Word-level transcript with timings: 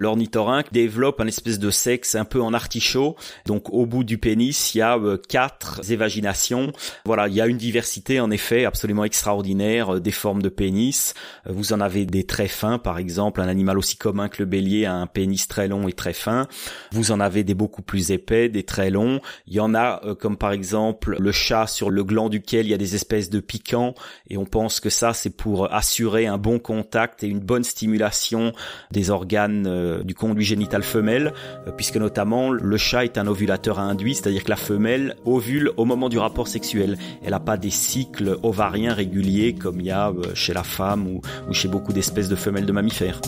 L'ornithorynque 0.00 0.72
développe 0.72 1.20
un 1.20 1.26
espèce 1.26 1.58
de 1.58 1.70
sexe 1.70 2.14
un 2.14 2.24
peu 2.24 2.40
en 2.40 2.54
artichaut. 2.54 3.16
Donc 3.46 3.72
au 3.72 3.84
bout 3.84 4.04
du 4.04 4.16
pénis, 4.16 4.72
il 4.72 4.78
y 4.78 4.80
a 4.80 4.96
euh, 4.96 5.16
quatre 5.16 5.80
évaginations. 5.90 6.70
Voilà, 7.04 7.26
il 7.26 7.34
y 7.34 7.40
a 7.40 7.48
une 7.48 7.56
diversité 7.56 8.20
en 8.20 8.30
effet 8.30 8.64
absolument 8.64 9.02
extraordinaire 9.02 9.96
euh, 9.96 10.00
des 10.00 10.12
formes 10.12 10.40
de 10.40 10.50
pénis. 10.50 11.14
Euh, 11.48 11.52
vous 11.52 11.72
en 11.72 11.80
avez 11.80 12.06
des 12.06 12.22
très 12.22 12.46
fins, 12.46 12.78
par 12.78 12.98
exemple, 12.98 13.40
un 13.40 13.48
animal 13.48 13.76
aussi 13.76 13.96
commun 13.96 14.28
que 14.28 14.40
le 14.40 14.46
bélier 14.46 14.84
a 14.84 14.94
un 14.94 15.08
pénis 15.08 15.48
très 15.48 15.66
long 15.66 15.88
et 15.88 15.92
très 15.92 16.12
fin. 16.12 16.46
Vous 16.92 17.10
en 17.10 17.18
avez 17.18 17.42
des 17.42 17.54
beaucoup 17.54 17.82
plus 17.82 18.12
épais, 18.12 18.48
des 18.48 18.62
très 18.62 18.90
longs. 18.90 19.20
Il 19.48 19.54
y 19.54 19.60
en 19.60 19.74
a 19.74 20.00
comme 20.20 20.36
par 20.36 20.52
exemple 20.52 21.16
le 21.18 21.32
chat 21.32 21.66
sur 21.66 21.90
le 21.90 22.04
gland 22.04 22.28
duquel 22.28 22.66
il 22.66 22.70
y 22.70 22.74
a 22.74 22.78
des 22.78 22.94
espèces 22.94 23.30
de 23.30 23.40
piquants 23.40 23.94
et 24.30 24.36
on 24.36 24.44
pense 24.44 24.78
que 24.78 24.90
ça 24.90 25.12
c'est 25.12 25.36
pour 25.36 25.74
assurer 25.74 26.28
un 26.28 26.38
bon 26.38 26.60
contact 26.60 27.24
et 27.24 27.26
une 27.26 27.40
bonne 27.40 27.64
stimulation 27.64 28.52
des 28.92 29.10
organes 29.10 29.87
euh, 29.88 30.02
du 30.02 30.14
conduit 30.14 30.44
génital 30.44 30.82
femelle, 30.82 31.32
euh, 31.66 31.72
puisque 31.72 31.96
notamment 31.96 32.50
le 32.50 32.76
chat 32.76 33.04
est 33.04 33.18
un 33.18 33.26
ovulateur 33.26 33.78
induit, 33.78 34.14
c'est-à-dire 34.14 34.44
que 34.44 34.50
la 34.50 34.56
femelle 34.56 35.16
ovule 35.24 35.72
au 35.76 35.84
moment 35.84 36.08
du 36.08 36.18
rapport 36.18 36.48
sexuel. 36.48 36.96
Elle 37.24 37.30
n'a 37.30 37.40
pas 37.40 37.56
des 37.56 37.70
cycles 37.70 38.38
ovariens 38.42 38.94
réguliers 38.94 39.54
comme 39.54 39.80
il 39.80 39.86
y 39.86 39.90
a 39.90 40.10
euh, 40.10 40.34
chez 40.34 40.52
la 40.52 40.62
femme 40.62 41.06
ou, 41.06 41.20
ou 41.48 41.52
chez 41.52 41.68
beaucoup 41.68 41.92
d'espèces 41.92 42.28
de 42.28 42.36
femelles 42.36 42.66
de 42.66 42.72
mammifères. 42.72 43.20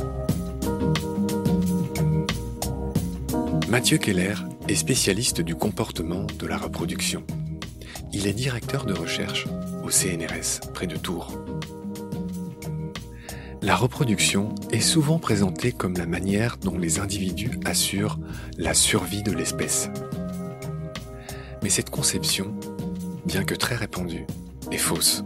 Mathieu 3.68 3.98
Keller 3.98 4.34
est 4.68 4.74
spécialiste 4.74 5.40
du 5.40 5.54
comportement 5.54 6.26
de 6.38 6.46
la 6.46 6.56
reproduction. 6.56 7.22
Il 8.12 8.26
est 8.26 8.32
directeur 8.32 8.84
de 8.84 8.92
recherche 8.92 9.46
au 9.84 9.90
CNRS 9.90 10.72
près 10.74 10.88
de 10.88 10.96
Tours. 10.96 11.32
La 13.62 13.76
reproduction 13.76 14.54
est 14.72 14.80
souvent 14.80 15.18
présentée 15.18 15.72
comme 15.72 15.94
la 15.98 16.06
manière 16.06 16.56
dont 16.56 16.78
les 16.78 16.98
individus 16.98 17.60
assurent 17.66 18.18
la 18.56 18.72
survie 18.72 19.22
de 19.22 19.32
l'espèce. 19.32 19.90
Mais 21.62 21.68
cette 21.68 21.90
conception, 21.90 22.54
bien 23.26 23.44
que 23.44 23.54
très 23.54 23.76
répandue, 23.76 24.26
est 24.72 24.78
fausse. 24.78 25.24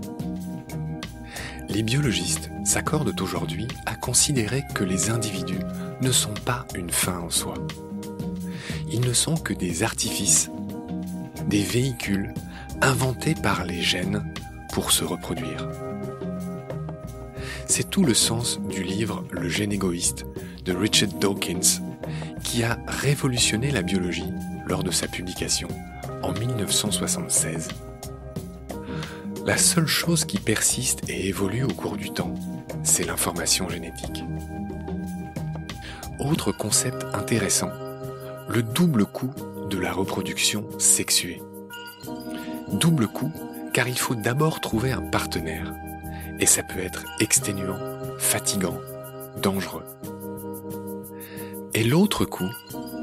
Les 1.69 1.85
biologistes 1.85 2.51
s'accordent 2.65 3.21
aujourd'hui 3.21 3.69
à 3.87 3.95
considérer 3.95 4.63
que 4.75 4.83
les 4.83 5.11
individus 5.11 5.63
ne 6.01 6.11
sont 6.11 6.35
pas 6.45 6.67
une 6.75 6.91
fin 6.91 7.21
en 7.21 7.31
soi. 7.31 7.55
Ils 8.91 9.01
ne 9.01 9.13
sont 9.13 9.37
que 9.37 9.55
des 9.55 9.85
artifices, 9.85 10.51
des 11.47 11.63
véhicules 11.63 12.35
inventés 12.81 13.35
par 13.35 13.65
les 13.65 13.81
gènes 13.81 14.25
pour 14.73 14.91
se 14.91 15.05
reproduire. 15.05 15.69
C'est 17.67 17.91
tout 17.91 18.05
le 18.05 18.15
sens 18.15 18.61
du 18.61 18.83
livre 18.83 19.25
Le 19.31 19.49
gène 19.49 19.73
égoïste 19.73 20.27
de 20.65 20.73
Richard 20.73 21.13
Dawkins, 21.21 21.81
qui 22.43 22.63
a 22.63 22.79
révolutionné 22.87 23.71
la 23.71 23.83
biologie 23.83 24.33
lors 24.67 24.83
de 24.85 24.91
sa 24.91 25.09
publication 25.09 25.69
en 26.23 26.33
1976. 26.33 27.69
La 29.47 29.59
seule 29.59 29.87
chose 29.87 30.25
qui 30.25 30.39
persiste 30.39 31.09
et 31.09 31.29
évolue 31.29 31.65
au 31.65 31.69
cours 31.69 31.97
du 31.97 32.11
temps, 32.11 32.35
c'est 32.83 33.05
l'information 33.05 33.69
génétique. 33.69 34.25
Autre 36.19 36.53
concept 36.53 37.05
intéressant, 37.13 37.71
le 38.49 38.63
double 38.63 39.05
coup 39.05 39.31
de 39.69 39.79
la 39.79 39.93
reproduction 39.93 40.67
sexuée. 40.79 41.43
Double 42.73 43.09
coup 43.09 43.33
car 43.75 43.89
il 43.89 43.99
faut 43.99 44.15
d'abord 44.15 44.61
trouver 44.61 44.93
un 44.93 45.03
partenaire 45.03 45.75
et 46.39 46.47
ça 46.47 46.63
peut 46.63 46.81
être 46.81 47.05
exténuant, 47.21 47.79
fatigant, 48.19 48.79
dangereux. 49.41 49.85
Et 51.75 51.85
l'autre 51.85 52.25
coup, 52.25 52.51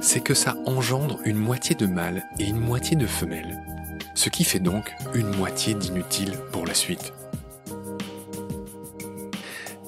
c'est 0.02 0.22
que 0.22 0.34
ça 0.34 0.56
engendre 0.66 1.20
une 1.26 1.38
moitié 1.38 1.76
de 1.76 1.86
mâles 1.86 2.24
et 2.40 2.46
une 2.46 2.60
moitié 2.60 2.96
de 2.96 3.06
femelles, 3.06 3.62
ce 4.16 4.30
qui 4.30 4.44
fait 4.44 4.60
donc 4.60 4.94
une 5.14 5.36
moitié 5.36 5.74
d'inutile 5.74 6.38
pour 6.52 6.66
la 6.66 6.74
suite. 6.74 7.14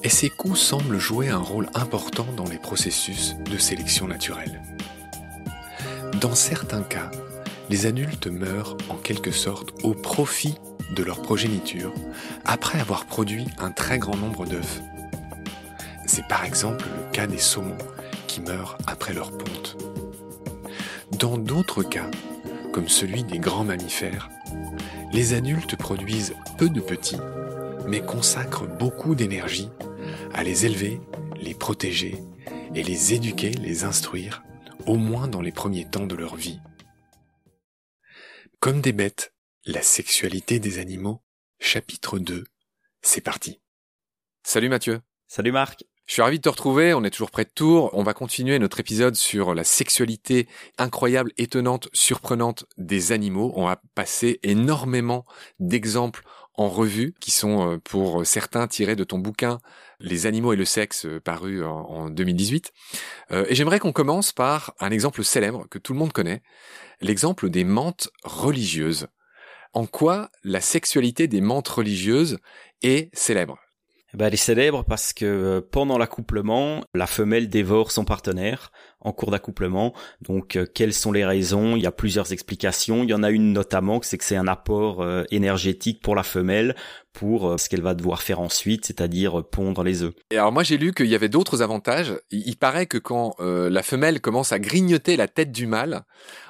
Et 0.02 0.10
ces 0.10 0.28
coups 0.28 0.60
semblent 0.60 0.98
jouer 0.98 1.30
un 1.30 1.38
rôle 1.38 1.68
important 1.74 2.26
dans 2.36 2.44
les 2.44 2.58
processus 2.58 3.36
de 3.50 3.56
sélection 3.56 4.06
naturelle. 4.06 4.60
Dans 6.20 6.34
certains 6.34 6.82
cas, 6.82 7.10
les 7.70 7.86
adultes 7.86 8.26
meurent 8.26 8.76
en 8.88 8.96
quelque 8.96 9.30
sorte 9.30 9.70
au 9.82 9.94
profit 9.94 10.54
de 10.94 11.02
leur 11.02 11.22
progéniture 11.22 11.92
après 12.44 12.78
avoir 12.80 13.06
produit 13.06 13.46
un 13.58 13.70
très 13.70 13.98
grand 13.98 14.16
nombre 14.16 14.46
d'œufs. 14.46 14.82
C'est 16.06 16.26
par 16.28 16.44
exemple 16.44 16.84
le 16.84 17.10
cas 17.12 17.26
des 17.26 17.38
saumons 17.38 17.78
qui 18.26 18.40
meurent 18.40 18.76
après 18.86 19.14
leur 19.14 19.30
ponte. 19.36 19.76
Dans 21.18 21.38
d'autres 21.38 21.82
cas, 21.82 22.10
comme 22.72 22.88
celui 22.88 23.24
des 23.24 23.38
grands 23.38 23.64
mammifères, 23.64 24.28
les 25.12 25.32
adultes 25.32 25.76
produisent 25.76 26.34
peu 26.58 26.68
de 26.68 26.80
petits, 26.80 27.20
mais 27.86 28.00
consacrent 28.00 28.66
beaucoup 28.66 29.14
d'énergie 29.14 29.68
à 30.32 30.42
les 30.42 30.66
élever, 30.66 31.00
les 31.40 31.54
protéger 31.54 32.22
et 32.74 32.82
les 32.82 33.14
éduquer, 33.14 33.50
les 33.50 33.84
instruire, 33.84 34.42
au 34.86 34.96
moins 34.96 35.28
dans 35.28 35.40
les 35.40 35.52
premiers 35.52 35.84
temps 35.84 36.06
de 36.06 36.16
leur 36.16 36.34
vie. 36.34 36.60
Comme 38.64 38.80
des 38.80 38.94
bêtes, 38.94 39.34
la 39.66 39.82
sexualité 39.82 40.58
des 40.58 40.78
animaux, 40.78 41.22
chapitre 41.60 42.18
2. 42.18 42.44
C'est 43.02 43.20
parti. 43.20 43.60
Salut 44.42 44.70
Mathieu. 44.70 45.02
Salut 45.26 45.52
Marc. 45.52 45.84
Je 46.06 46.14
suis 46.14 46.22
ravi 46.22 46.38
de 46.38 46.42
te 46.44 46.48
retrouver, 46.48 46.94
on 46.94 47.04
est 47.04 47.10
toujours 47.10 47.30
près 47.30 47.44
de 47.44 47.50
Tours. 47.54 47.90
On 47.92 48.02
va 48.02 48.14
continuer 48.14 48.58
notre 48.58 48.80
épisode 48.80 49.16
sur 49.16 49.54
la 49.54 49.64
sexualité 49.64 50.48
incroyable, 50.78 51.30
étonnante, 51.36 51.90
surprenante 51.92 52.64
des 52.78 53.12
animaux. 53.12 53.52
On 53.54 53.66
va 53.66 53.82
passer 53.94 54.40
énormément 54.42 55.26
d'exemples 55.58 56.24
en 56.54 56.68
revue 56.68 57.14
qui 57.20 57.30
sont 57.30 57.72
euh, 57.72 57.78
pour 57.78 58.26
certains 58.26 58.66
tirés 58.68 58.96
de 58.96 59.04
ton 59.04 59.18
bouquin 59.18 59.58
Les 60.00 60.26
animaux 60.26 60.52
et 60.52 60.56
le 60.56 60.64
sexe 60.64 61.06
euh, 61.06 61.20
paru 61.20 61.64
en 61.64 62.10
2018. 62.10 62.72
Euh, 63.32 63.44
et 63.48 63.54
j'aimerais 63.54 63.80
qu'on 63.80 63.92
commence 63.92 64.32
par 64.32 64.74
un 64.80 64.90
exemple 64.90 65.24
célèbre 65.24 65.66
que 65.68 65.78
tout 65.78 65.92
le 65.92 65.98
monde 65.98 66.12
connaît, 66.12 66.42
l'exemple 67.00 67.50
des 67.50 67.64
mantes 67.64 68.08
religieuses 68.22 69.08
en 69.74 69.86
quoi 69.86 70.30
la 70.44 70.60
sexualité 70.60 71.26
des 71.26 71.40
mantes 71.40 71.68
religieuses 71.68 72.38
est 72.82 73.10
célèbre? 73.12 73.58
Ben, 74.14 74.26
elle 74.26 74.34
est 74.34 74.36
célèbre 74.36 74.84
parce 74.84 75.12
que 75.12 75.24
euh, 75.24 75.60
pendant 75.60 75.98
l'accouplement, 75.98 76.84
la 76.94 77.06
femelle 77.06 77.48
dévore 77.48 77.90
son 77.90 78.04
partenaire 78.04 78.70
en 79.00 79.12
cours 79.12 79.30
d'accouplement. 79.30 79.92
Donc, 80.22 80.56
euh, 80.56 80.66
quelles 80.72 80.94
sont 80.94 81.12
les 81.12 81.24
raisons? 81.24 81.76
Il 81.76 81.82
y 81.82 81.86
a 81.86 81.92
plusieurs 81.92 82.32
explications. 82.32 83.02
Il 83.02 83.10
y 83.10 83.14
en 83.14 83.22
a 83.22 83.30
une 83.30 83.52
notamment, 83.52 84.00
c'est 84.02 84.16
que 84.16 84.24
c'est 84.24 84.36
un 84.36 84.46
apport 84.46 85.02
euh, 85.02 85.24
énergétique 85.30 86.00
pour 86.00 86.14
la 86.14 86.22
femelle 86.22 86.76
pour 87.12 87.60
ce 87.60 87.68
qu'elle 87.68 87.80
va 87.80 87.94
devoir 87.94 88.22
faire 88.22 88.40
ensuite, 88.40 88.86
c'est-à-dire 88.86 89.44
pondre 89.48 89.84
les 89.84 90.02
œufs. 90.02 90.12
Et 90.32 90.36
alors 90.36 90.50
moi 90.50 90.64
j'ai 90.64 90.76
lu 90.76 90.92
qu'il 90.92 91.06
y 91.06 91.14
avait 91.14 91.28
d'autres 91.28 91.62
avantages. 91.62 92.12
Il, 92.32 92.56
paraît 92.56 92.86
que 92.86 92.98
quand 92.98 93.36
la 93.38 93.82
femelle 93.84 94.20
commence 94.20 94.50
à 94.50 94.58
grignoter 94.58 95.16
la 95.16 95.28
tête 95.28 95.52
du 95.52 95.68
mâle, 95.68 96.02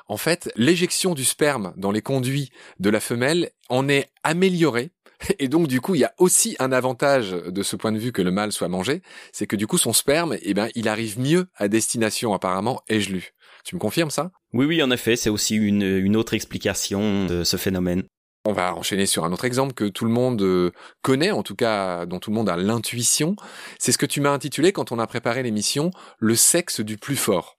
en 0.07 0.17
fait, 0.17 0.51
l'éjection 0.57 1.13
du 1.15 1.23
sperme 1.23 1.75
dans 1.77 1.91
les 1.91 2.01
conduits 2.01 2.51
de 2.81 2.89
la 2.89 3.01
femelle 3.01 3.51
en 3.69 3.91
est 3.91 4.11
améliorée. 4.23 4.91
Et 5.39 5.49
donc, 5.49 5.69
du 5.69 5.81
coup, 5.81 5.95
il 5.95 6.01
y 6.01 6.05
a 6.05 6.15
aussi 6.19 6.57
un 6.59 6.73
avantage 6.73 7.31
de 7.31 7.63
ce 7.63 7.77
point 7.77 7.93
de 7.93 7.99
vue 7.99 8.13
que 8.13 8.23
le 8.23 8.31
mâle 8.31 8.53
soit 8.53 8.69
mangé, 8.69 9.03
c'est 9.33 9.47
que 9.47 9.57
du 9.57 9.67
coup, 9.67 9.79
son 9.79 9.93
sperme, 9.93 10.37
eh 10.43 10.55
ben, 10.55 10.69
il 10.75 10.89
arrive 10.89 11.19
mieux 11.19 11.47
à 11.57 11.69
destination, 11.69 12.35
apparemment, 12.35 12.83
ai-je 12.89 13.13
lu. 13.13 13.31
Tu 13.65 13.75
me 13.75 13.81
confirmes 13.81 14.11
ça? 14.11 14.31
Oui, 14.53 14.67
oui, 14.67 14.83
en 14.83 14.91
effet, 14.91 15.17
c'est 15.17 15.31
aussi 15.31 15.57
une, 15.57 15.83
une 15.83 16.17
autre 16.17 16.35
explication 16.35 17.27
de 17.27 17.45
ce 17.45 17.57
phénomène. 17.57 18.05
On 18.47 18.53
va 18.53 18.75
enchaîner 18.75 19.07
sur 19.07 19.25
un 19.25 19.33
autre 19.33 19.47
exemple 19.47 19.73
que 19.73 19.87
tout 19.87 20.05
le 20.05 20.11
monde 20.11 20.43
euh, 20.43 20.71
connaît, 21.01 21.31
en 21.31 21.43
tout 21.43 21.55
cas 21.55 22.05
dont 22.05 22.19
tout 22.19 22.31
le 22.31 22.37
monde 22.37 22.51
a 22.51 22.59
l'intuition. 22.59 23.37
C'est 23.79 23.91
ce 23.91 23.97
que 23.97 24.05
tu 24.05 24.21
m'as 24.21 24.33
intitulé 24.33 24.73
quand 24.73 24.93
on 24.93 24.99
a 24.99 25.07
préparé 25.07 25.43
l'émission, 25.43 25.91
le 26.19 26.35
sexe 26.35 26.81
du 26.81 26.99
plus 26.99 27.17
fort. 27.17 27.59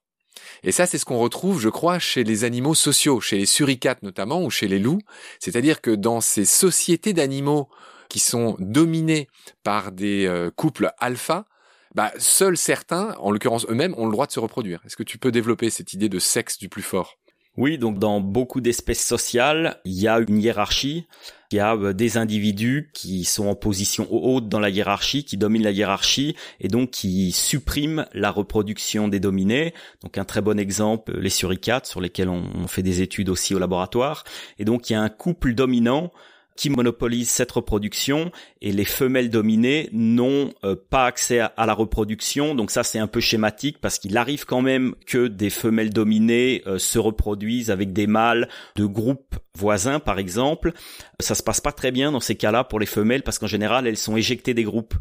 Et 0.62 0.72
ça, 0.72 0.86
c'est 0.86 0.98
ce 0.98 1.04
qu'on 1.04 1.18
retrouve, 1.18 1.60
je 1.60 1.68
crois, 1.68 1.98
chez 1.98 2.24
les 2.24 2.44
animaux 2.44 2.74
sociaux, 2.74 3.20
chez 3.20 3.38
les 3.38 3.46
suricates 3.46 4.02
notamment, 4.02 4.42
ou 4.42 4.50
chez 4.50 4.68
les 4.68 4.78
loups. 4.78 5.00
C'est-à-dire 5.38 5.80
que 5.80 5.90
dans 5.90 6.20
ces 6.20 6.44
sociétés 6.44 7.12
d'animaux 7.12 7.68
qui 8.08 8.18
sont 8.18 8.56
dominés 8.58 9.28
par 9.62 9.92
des 9.92 10.26
euh, 10.26 10.50
couples 10.50 10.92
alpha, 10.98 11.46
bah, 11.94 12.12
seuls 12.18 12.56
certains, 12.56 13.14
en 13.18 13.30
l'occurrence 13.30 13.66
eux-mêmes, 13.70 13.94
ont 13.96 14.06
le 14.06 14.12
droit 14.12 14.26
de 14.26 14.32
se 14.32 14.40
reproduire. 14.40 14.80
Est-ce 14.84 14.96
que 14.96 15.02
tu 15.02 15.18
peux 15.18 15.32
développer 15.32 15.70
cette 15.70 15.92
idée 15.92 16.08
de 16.08 16.18
sexe 16.18 16.58
du 16.58 16.68
plus 16.68 16.82
fort? 16.82 17.16
Oui, 17.56 17.78
donc 17.78 17.98
dans 17.98 18.20
beaucoup 18.20 18.60
d'espèces 18.60 19.04
sociales, 19.04 19.80
il 19.84 19.94
y 19.94 20.08
a 20.08 20.18
une 20.18 20.38
hiérarchie. 20.38 21.06
Il 21.52 21.56
y 21.56 21.60
a 21.60 21.74
euh, 21.76 21.92
des 21.92 22.18
individus 22.18 22.90
qui 22.92 23.24
sont 23.24 23.46
en 23.46 23.54
position 23.54 24.06
haute 24.10 24.48
dans 24.48 24.60
la 24.60 24.68
hiérarchie, 24.68 25.24
qui 25.24 25.36
dominent 25.36 25.62
la 25.62 25.70
hiérarchie 25.70 26.36
et 26.60 26.68
donc 26.68 26.90
qui 26.90 27.32
suppriment 27.32 28.06
la 28.12 28.30
reproduction 28.30 29.08
des 29.08 29.20
dominés. 29.20 29.72
Donc 30.02 30.18
un 30.18 30.24
très 30.24 30.42
bon 30.42 30.58
exemple, 30.58 31.18
les 31.18 31.30
suricates 31.30 31.86
sur 31.86 32.00
lesquels 32.00 32.28
on 32.28 32.66
fait 32.66 32.82
des 32.82 33.00
études 33.00 33.28
aussi 33.28 33.54
au 33.54 33.58
laboratoire. 33.58 34.24
Et 34.58 34.64
donc 34.64 34.90
il 34.90 34.94
y 34.94 34.96
a 34.96 35.00
un 35.00 35.08
couple 35.08 35.54
dominant 35.54 36.10
qui 36.56 36.70
monopolise 36.70 37.30
cette 37.30 37.52
reproduction 37.52 38.30
et 38.60 38.72
les 38.72 38.84
femelles 38.84 39.30
dominées 39.30 39.88
n'ont 39.92 40.52
euh, 40.64 40.74
pas 40.90 41.06
accès 41.06 41.40
à, 41.40 41.66
la 41.66 41.74
reproduction. 41.74 42.54
Donc 42.54 42.70
ça 42.70 42.82
c'est 42.82 42.98
un 42.98 43.06
peu 43.06 43.20
schématique 43.20 43.78
parce 43.80 43.98
qu'il 43.98 44.16
arrive 44.16 44.44
quand 44.44 44.62
même 44.62 44.94
que 45.06 45.28
des 45.28 45.50
femelles 45.50 45.92
dominées 45.92 46.62
euh, 46.66 46.78
se 46.78 46.98
reproduisent 46.98 47.70
avec 47.70 47.92
des 47.92 48.06
mâles 48.06 48.48
de 48.76 48.86
groupes 48.86 49.36
voisins 49.54 50.00
par 50.00 50.18
exemple. 50.18 50.72
Ça 51.20 51.34
se 51.34 51.42
passe 51.42 51.60
pas 51.60 51.72
très 51.72 51.92
bien 51.92 52.12
dans 52.12 52.20
ces 52.20 52.36
cas-là 52.36 52.64
pour 52.64 52.80
les 52.80 52.86
femelles 52.86 53.22
parce 53.22 53.38
qu'en 53.38 53.46
général 53.46 53.86
elles 53.86 53.96
sont 53.96 54.16
éjectées 54.16 54.54
des 54.54 54.64
groupes. 54.64 54.94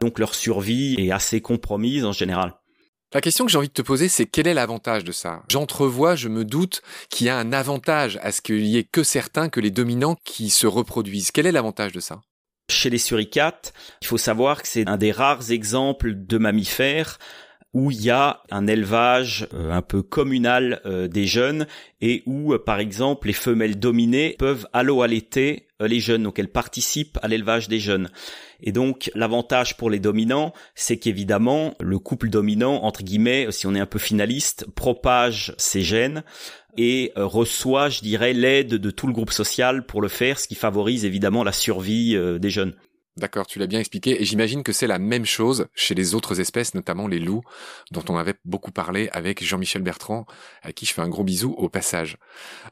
Donc 0.00 0.18
leur 0.18 0.34
survie 0.34 0.96
est 0.98 1.12
assez 1.12 1.40
compromise 1.40 2.04
en 2.04 2.12
général. 2.12 2.54
La 3.14 3.20
question 3.20 3.44
que 3.44 3.52
j'ai 3.52 3.58
envie 3.58 3.68
de 3.68 3.74
te 3.74 3.82
poser, 3.82 4.08
c'est 4.08 4.24
quel 4.24 4.46
est 4.46 4.54
l'avantage 4.54 5.04
de 5.04 5.12
ça? 5.12 5.42
J'entrevois, 5.50 6.16
je 6.16 6.28
me 6.28 6.46
doute 6.46 6.80
qu'il 7.10 7.26
y 7.26 7.30
a 7.30 7.36
un 7.36 7.52
avantage 7.52 8.18
à 8.22 8.32
ce 8.32 8.40
qu'il 8.40 8.64
y 8.64 8.78
ait 8.78 8.84
que 8.84 9.02
certains, 9.02 9.50
que 9.50 9.60
les 9.60 9.70
dominants 9.70 10.16
qui 10.24 10.48
se 10.48 10.66
reproduisent. 10.66 11.30
Quel 11.30 11.46
est 11.46 11.52
l'avantage 11.52 11.92
de 11.92 12.00
ça? 12.00 12.22
Chez 12.70 12.88
les 12.88 12.96
suricates, 12.96 13.74
il 14.00 14.06
faut 14.06 14.16
savoir 14.16 14.62
que 14.62 14.68
c'est 14.68 14.88
un 14.88 14.96
des 14.96 15.12
rares 15.12 15.50
exemples 15.50 16.14
de 16.14 16.38
mammifères 16.38 17.18
où 17.74 17.90
il 17.90 18.02
y 18.02 18.10
a 18.10 18.42
un 18.50 18.66
élevage 18.66 19.46
euh, 19.52 19.72
un 19.72 19.82
peu 19.82 20.02
communal 20.02 20.80
euh, 20.86 21.08
des 21.08 21.26
jeunes 21.26 21.66
et 22.00 22.22
où, 22.26 22.54
euh, 22.54 22.58
par 22.58 22.78
exemple, 22.78 23.26
les 23.26 23.32
femelles 23.34 23.78
dominées 23.78 24.36
peuvent 24.38 24.66
allo-allaiter 24.72 25.68
les 25.88 26.00
jeunes, 26.00 26.22
donc 26.22 26.38
elles 26.38 26.50
participent 26.50 27.18
à 27.22 27.28
l'élevage 27.28 27.68
des 27.68 27.80
jeunes. 27.80 28.10
Et 28.60 28.72
donc 28.72 29.10
l'avantage 29.14 29.76
pour 29.76 29.90
les 29.90 29.98
dominants, 29.98 30.52
c'est 30.74 30.98
qu'évidemment 30.98 31.74
le 31.80 31.98
couple 31.98 32.28
dominant, 32.28 32.82
entre 32.82 33.02
guillemets, 33.02 33.46
si 33.50 33.66
on 33.66 33.74
est 33.74 33.80
un 33.80 33.86
peu 33.86 33.98
finaliste, 33.98 34.66
propage 34.74 35.54
ses 35.58 35.82
gènes 35.82 36.24
et 36.76 37.12
reçoit, 37.16 37.88
je 37.88 38.00
dirais, 38.00 38.32
l'aide 38.32 38.74
de 38.74 38.90
tout 38.90 39.06
le 39.06 39.12
groupe 39.12 39.32
social 39.32 39.84
pour 39.84 40.00
le 40.00 40.08
faire, 40.08 40.40
ce 40.40 40.48
qui 40.48 40.54
favorise 40.54 41.04
évidemment 41.04 41.44
la 41.44 41.52
survie 41.52 42.16
des 42.40 42.50
jeunes. 42.50 42.74
D'accord, 43.18 43.46
tu 43.46 43.58
l'as 43.58 43.66
bien 43.66 43.80
expliqué, 43.80 44.22
et 44.22 44.24
j'imagine 44.24 44.62
que 44.62 44.72
c'est 44.72 44.86
la 44.86 44.98
même 44.98 45.26
chose 45.26 45.66
chez 45.74 45.94
les 45.94 46.14
autres 46.14 46.40
espèces, 46.40 46.72
notamment 46.72 47.06
les 47.08 47.18
loups, 47.18 47.42
dont 47.90 48.02
on 48.08 48.16
avait 48.16 48.36
beaucoup 48.46 48.70
parlé 48.72 49.10
avec 49.12 49.44
Jean-Michel 49.44 49.82
Bertrand, 49.82 50.24
à 50.62 50.72
qui 50.72 50.86
je 50.86 50.94
fais 50.94 51.02
un 51.02 51.10
gros 51.10 51.22
bisou 51.22 51.52
au 51.58 51.68
passage. 51.68 52.16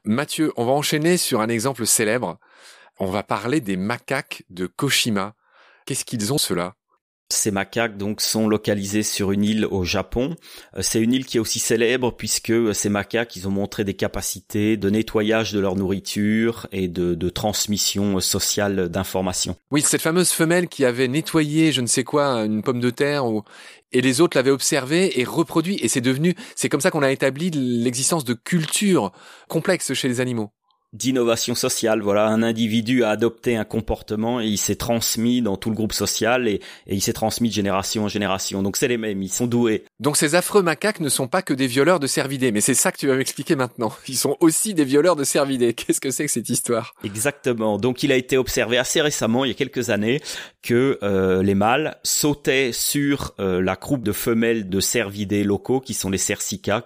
Mathieu, 0.04 0.50
on 0.56 0.64
va 0.64 0.72
enchaîner 0.72 1.18
sur 1.18 1.42
un 1.42 1.50
exemple 1.50 1.84
célèbre. 1.84 2.38
On 3.02 3.06
va 3.06 3.22
parler 3.22 3.62
des 3.62 3.78
macaques 3.78 4.42
de 4.50 4.66
Koshima. 4.66 5.34
Qu'est-ce 5.86 6.04
qu'ils 6.04 6.34
ont 6.34 6.38
cela 6.38 6.74
ces 7.32 7.52
macaques 7.52 7.96
donc 7.96 8.20
sont 8.20 8.48
localisés 8.48 9.04
sur 9.04 9.30
une 9.30 9.44
île 9.44 9.64
au 9.64 9.84
Japon. 9.84 10.34
Euh, 10.76 10.82
c'est 10.82 11.00
une 11.00 11.12
île 11.12 11.24
qui 11.24 11.36
est 11.36 11.40
aussi 11.40 11.60
célèbre 11.60 12.10
puisque 12.10 12.50
euh, 12.50 12.72
ces 12.72 12.88
macaques 12.88 13.36
ils 13.36 13.46
ont 13.46 13.52
montré 13.52 13.84
des 13.84 13.94
capacités 13.94 14.76
de 14.76 14.90
nettoyage 14.90 15.52
de 15.52 15.60
leur 15.60 15.76
nourriture 15.76 16.66
et 16.72 16.88
de, 16.88 17.14
de 17.14 17.28
transmission 17.28 18.16
euh, 18.16 18.20
sociale 18.20 18.88
d'informations. 18.88 19.54
Oui, 19.70 19.80
cette 19.80 20.02
fameuse 20.02 20.30
femelle 20.30 20.66
qui 20.66 20.84
avait 20.84 21.06
nettoyé 21.06 21.70
je 21.70 21.80
ne 21.80 21.86
sais 21.86 22.02
quoi 22.02 22.44
une 22.44 22.62
pomme 22.64 22.80
de 22.80 22.90
terre 22.90 23.26
ou 23.26 23.44
et 23.92 24.00
les 24.00 24.20
autres 24.20 24.36
l'avaient 24.36 24.50
observé 24.50 25.20
et 25.20 25.24
reproduit 25.24 25.78
et 25.82 25.88
c'est 25.88 26.00
devenu 26.00 26.34
c'est 26.56 26.68
comme 26.68 26.80
ça 26.80 26.90
qu'on 26.90 27.04
a 27.04 27.12
établi 27.12 27.50
l'existence 27.50 28.24
de 28.24 28.34
cultures 28.34 29.12
complexes 29.48 29.94
chez 29.94 30.08
les 30.08 30.20
animaux 30.20 30.50
d'innovation 30.92 31.54
sociale. 31.54 32.00
Voilà, 32.00 32.26
un 32.26 32.42
individu 32.42 33.04
a 33.04 33.10
adopté 33.10 33.56
un 33.56 33.64
comportement 33.64 34.40
et 34.40 34.46
il 34.46 34.58
s'est 34.58 34.76
transmis 34.76 35.42
dans 35.42 35.56
tout 35.56 35.70
le 35.70 35.76
groupe 35.76 35.92
social 35.92 36.48
et, 36.48 36.60
il 36.86 37.00
s'est 37.00 37.12
transmis 37.12 37.48
de 37.48 37.54
génération 37.54 38.04
en 38.04 38.08
génération. 38.08 38.62
Donc 38.62 38.76
c'est 38.76 38.88
les 38.88 38.98
mêmes, 38.98 39.22
ils 39.22 39.30
sont 39.30 39.46
doués. 39.46 39.84
Donc 40.00 40.16
ces 40.16 40.34
affreux 40.34 40.62
macaques 40.62 41.00
ne 41.00 41.08
sont 41.08 41.28
pas 41.28 41.42
que 41.42 41.54
des 41.54 41.66
violeurs 41.66 42.00
de 42.00 42.06
cervidés, 42.06 42.52
mais 42.52 42.60
c'est 42.60 42.74
ça 42.74 42.90
que 42.92 42.98
tu 42.98 43.06
vas 43.06 43.16
m'expliquer 43.16 43.56
maintenant. 43.56 43.92
Ils 44.08 44.16
sont 44.16 44.36
aussi 44.40 44.74
des 44.74 44.84
violeurs 44.84 45.16
de 45.16 45.24
cervidés. 45.24 45.74
Qu'est-ce 45.74 46.00
que 46.00 46.10
c'est 46.10 46.24
que 46.24 46.32
cette 46.32 46.48
histoire? 46.48 46.94
Exactement. 47.04 47.78
Donc 47.78 48.02
il 48.02 48.12
a 48.12 48.16
été 48.16 48.36
observé 48.36 48.78
assez 48.78 49.00
récemment, 49.00 49.44
il 49.44 49.48
y 49.48 49.52
a 49.52 49.54
quelques 49.54 49.90
années, 49.90 50.20
que 50.62 50.98
euh, 51.02 51.42
les 51.42 51.54
mâles 51.54 51.98
sautaient 52.02 52.72
sur 52.72 53.34
euh, 53.38 53.62
la 53.62 53.76
croupe 53.76 54.02
de 54.02 54.12
femelles 54.12 54.68
de 54.68 54.80
cervidés 54.80 55.44
locaux 55.44 55.80
qui 55.80 55.94
sont 55.94 56.10
les 56.10 56.18
cercicas 56.18 56.84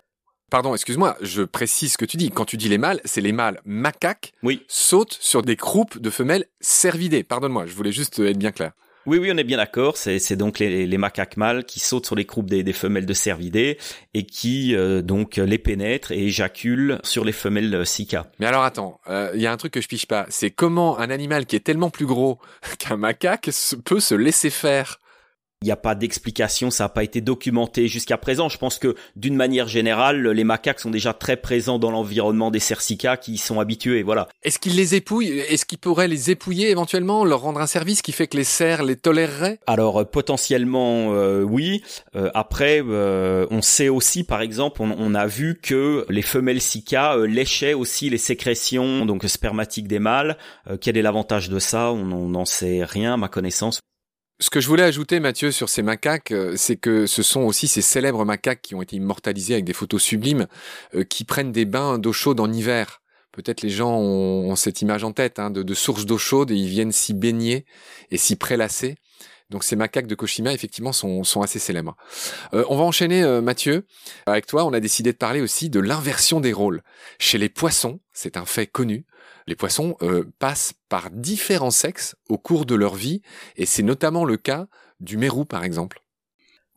Pardon, 0.55 0.73
excuse-moi, 0.73 1.17
je 1.21 1.43
précise 1.43 1.95
ce 1.95 1.99
que 1.99 2.05
tu 2.05 2.17
dis. 2.17 2.31
Quand 2.31 2.45
tu 2.45 2.57
dis 2.57 2.69
les 2.69 2.79
mâles, 2.79 3.01
c'est 3.05 3.21
les 3.21 3.33
mâles 3.33 3.61
macaques 3.65 4.35
oui. 4.45 4.63
sautent 4.69 5.19
sur 5.21 5.43
des 5.43 5.57
croupes 5.57 5.99
de 5.99 6.11
femelles 6.11 6.45
cervidées. 6.61 7.25
Pardonne-moi, 7.25 7.67
je 7.67 7.75
voulais 7.75 7.91
juste 7.91 8.21
être 8.21 8.39
bien 8.39 8.53
clair. 8.53 8.71
Oui, 9.05 9.19
oui, 9.19 9.33
on 9.35 9.37
est 9.37 9.43
bien 9.43 9.57
d'accord. 9.57 9.97
C'est 9.97 10.37
donc 10.37 10.61
les, 10.61 10.97
macaques 10.97 11.37
mâles 11.37 11.65
qui 11.65 11.81
sautent 11.81 12.07
sur 12.07 12.15
les 12.15 12.25
croupes 12.25 12.49
des, 12.49 12.73
femelles 12.73 13.05
de 13.05 13.15
cervidés 13.15 13.79
et 14.15 14.23
qui 14.23 14.77
euh, 14.77 15.03
donc 15.03 15.39
les 15.39 15.59
pénètrent 15.59 16.13
et 16.13 16.27
éjaculent 16.27 17.01
sur 17.03 17.25
les 17.25 17.33
femelles 17.33 17.85
sika. 17.85 18.31
Mais 18.39 18.47
alors 18.47 18.63
attends, 18.63 19.01
il 19.09 19.13
euh, 19.13 19.37
y 19.37 19.49
a 19.49 19.53
un 19.53 19.57
truc 19.57 19.73
que 19.73 19.81
je 19.81 19.89
piche 19.89 20.07
pas. 20.07 20.25
C'est 20.29 20.51
comment 20.51 21.01
un 21.01 21.11
animal 21.11 21.47
qui 21.47 21.57
est 21.57 21.65
tellement 21.65 21.91
plus 21.91 22.07
gros 22.07 22.39
qu'un 22.79 22.97
macaque 22.97 23.51
peut 23.85 23.99
se 23.99 24.15
laisser 24.15 24.51
faire 24.51 25.01
il 25.63 25.69
n'y 25.69 25.73
a 25.73 25.77
pas 25.77 25.95
d'explication, 25.95 26.71
ça 26.71 26.85
n'a 26.85 26.89
pas 26.91 27.05
été 27.05 27.23
documenté 27.23 27.89
jusqu'à 27.89 28.19
présent. 28.19 28.51
Je 28.51 28.59
pense 28.59 28.79
que 28.79 28.95
d'une 29.17 29.35
manière 29.35 29.67
générale, 29.67 30.29
les 30.29 30.45
macaques 30.45 30.81
sont 30.81 30.91
déjà 30.91 31.15
très 31.15 31.39
présents 31.39 31.79
dans 31.79 31.91
l'environnement 31.91 32.51
des 32.51 32.59
cercicas 32.59 33.17
qui 33.17 33.33
y 33.33 33.39
sont 33.39 33.61
habitués. 33.61 34.03
Voilà. 34.03 34.29
Est-ce 34.43 34.59
qu'ils 34.59 34.77
les 34.77 34.95
épouillent? 34.95 35.39
Est-ce 35.39 35.65
qu'ils 35.65 35.79
pourraient 35.79 36.07
les 36.07 36.31
épouiller 36.31 36.69
éventuellement, 36.71 37.25
leur 37.25 37.41
rendre 37.41 37.63
un 37.63 37.67
service 37.67 38.03
qui 38.03 38.13
fait 38.13 38.27
que 38.27 38.37
les 38.37 38.45
cerfs 38.45 38.83
les 38.83 38.97
toléreraient? 38.97 39.59
Alors 39.67 40.03
euh, 40.03 40.05
potentiellement 40.05 41.15
euh, 41.15 41.43
oui. 41.43 41.83
Euh, 42.15 42.31
après, 42.35 42.83
on 42.83 43.63
sait 43.63 43.89
aussi, 43.89 44.25
par 44.25 44.43
exemple, 44.43 44.83
on, 44.83 45.15
a 45.15 45.27
vu 45.27 45.59
que 45.63 46.05
les 46.11 46.23
femelles 46.23 46.61
cica 46.61 47.17
léchaient 47.17 47.73
aussi 47.73 48.11
les 48.11 48.19
sécrétions 48.19 49.07
donc 49.07 49.25
spermatiques 49.25 49.89
des 49.89 49.99
mâles. 49.99 50.37
quel 50.81 50.97
est 50.97 51.03
l'avantage 51.03 51.49
de 51.49 51.59
ça? 51.59 51.91
On 51.93 52.29
n'en 52.29 52.45
sait 52.45 52.85
rien, 52.85 53.15
à 53.15 53.17
ma 53.17 53.29
connaissance. 53.29 53.81
Ce 54.45 54.51
que 54.51 54.61
je 54.61 54.69
voulais 54.69 54.83
ajouter, 54.83 55.21
Mathieu, 55.21 55.51
sur 55.51 55.71
ces 55.71 55.83
macaques, 55.83 56.31
euh, 56.31 56.53
c'est 56.55 56.77
que 56.77 57.07
ce 57.07 57.23
sont 57.23 57.41
aussi 57.41 57.67
ces 57.67 57.81
célèbres 57.81 58.27
macaques 58.27 58.61
qui 58.61 58.75
ont 58.75 58.83
été 58.83 58.97
immortalisés 58.97 59.55
avec 59.55 59.65
des 59.65 59.73
photos 59.73 60.03
sublimes, 60.03 60.49
euh, 60.95 61.03
qui 61.03 61.25
prennent 61.25 61.51
des 61.51 61.65
bains 61.65 61.99
d'eau 61.99 62.13
chaude 62.13 62.39
en 62.41 62.53
hiver. 62.53 63.01
Peut-être 63.33 63.63
les 63.63 63.71
gens 63.71 63.97
ont, 63.97 64.55
cette 64.55 64.83
image 64.83 65.03
en 65.03 65.13
tête 65.13 65.39
hein, 65.39 65.49
de, 65.49 65.75
sources 65.75 66.05
d'eau 66.05 66.19
chaude 66.19 66.51
et 66.51 66.57
ils 66.57 66.69
viennent 66.69 66.93
s'y 66.93 67.15
baigner 67.15 67.65
et 68.11 68.19
s'y 68.19 68.37
prélasser. 68.37 68.97
Donc 69.49 69.65
ces 69.65 69.77
macaques 69.77 70.09
de 70.09 70.15
Koshima, 70.15 70.53
effectivement, 70.53 70.93
sont, 70.93 71.25
sont 71.25 71.41
assez 71.41 71.59
célèbres. 71.59 71.97
Euh, 72.53 72.67
on 72.69 72.77
va 72.77 72.85
enchaîner, 72.85 73.25
Mathieu. 73.41 73.87
Avec 74.27 74.45
toi, 74.45 74.67
on 74.67 74.75
a 74.75 74.81
décidé 74.81 75.13
de 75.13 75.17
parler 75.17 75.41
aussi 75.41 75.71
de 75.71 75.81
l'inversion 75.81 76.41
des 76.41 76.53
rôles. 76.53 76.83
Chez 77.19 77.39
les 77.39 77.49
poissons, 77.49 77.99
c'est 78.13 78.37
un 78.37 78.45
fait 78.45 78.67
connu, 78.67 79.07
les 79.47 79.57
poissons 79.57 79.97
euh, 80.03 80.25
passent 80.39 80.75
par 80.89 81.11
différents 81.11 81.71
sexes 81.71 82.17
au 82.29 82.39
cours 82.39 82.67
de 82.67 82.75
leur 82.75 82.95
vie, 82.95 83.23
et 83.57 83.67
c'est 83.67 83.83
notamment 83.83 84.25
le 84.25 84.37
cas 84.37 84.67
du 85.01 85.17
mérou 85.17 85.45
par 85.45 85.65
exemple. 85.65 86.01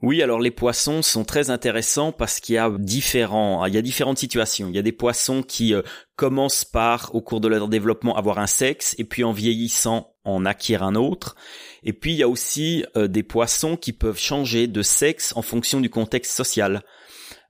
Oui, 0.04 0.22
alors 0.22 0.40
les 0.40 0.52
poissons 0.52 1.02
sont 1.02 1.26
très 1.26 1.50
intéressants 1.50 2.12
parce 2.12 2.40
qu'il 2.40 2.54
y 2.54 2.60
a 2.60 2.70
différents, 2.78 3.66
il 3.66 3.74
y 3.74 3.80
a 3.80 3.82
différentes 3.82 4.20
situations. 4.20 4.70
Il 4.70 4.76
y 4.76 4.80
a 4.80 4.84
des 4.84 4.92
poissons 4.92 5.42
qui 5.42 5.74
euh, 5.74 5.82
commencent 6.16 6.66
par, 6.66 7.16
au 7.16 7.22
cours 7.22 7.42
de 7.42 7.48
leur 7.48 7.68
développement, 7.68 8.16
avoir 8.16 8.38
un 8.38 8.46
sexe 8.46 8.94
et 9.00 9.06
puis 9.06 9.24
en 9.24 9.32
vieillissant 9.32 10.14
en 10.24 10.46
acquièrent 10.46 10.84
un 10.84 10.94
autre. 10.94 11.36
Et 11.82 11.94
puis 11.94 12.12
il 12.12 12.18
y 12.18 12.24
a 12.24 12.30
aussi 12.30 12.86
euh, 12.96 13.08
des 13.08 13.24
poissons 13.24 13.76
qui 13.76 13.92
peuvent 13.92 14.20
changer 14.20 14.68
de 14.68 14.84
sexe 14.84 15.34
en 15.36 15.42
fonction 15.42 15.82
du 15.82 15.90
contexte 15.90 16.32
social. 16.32 16.84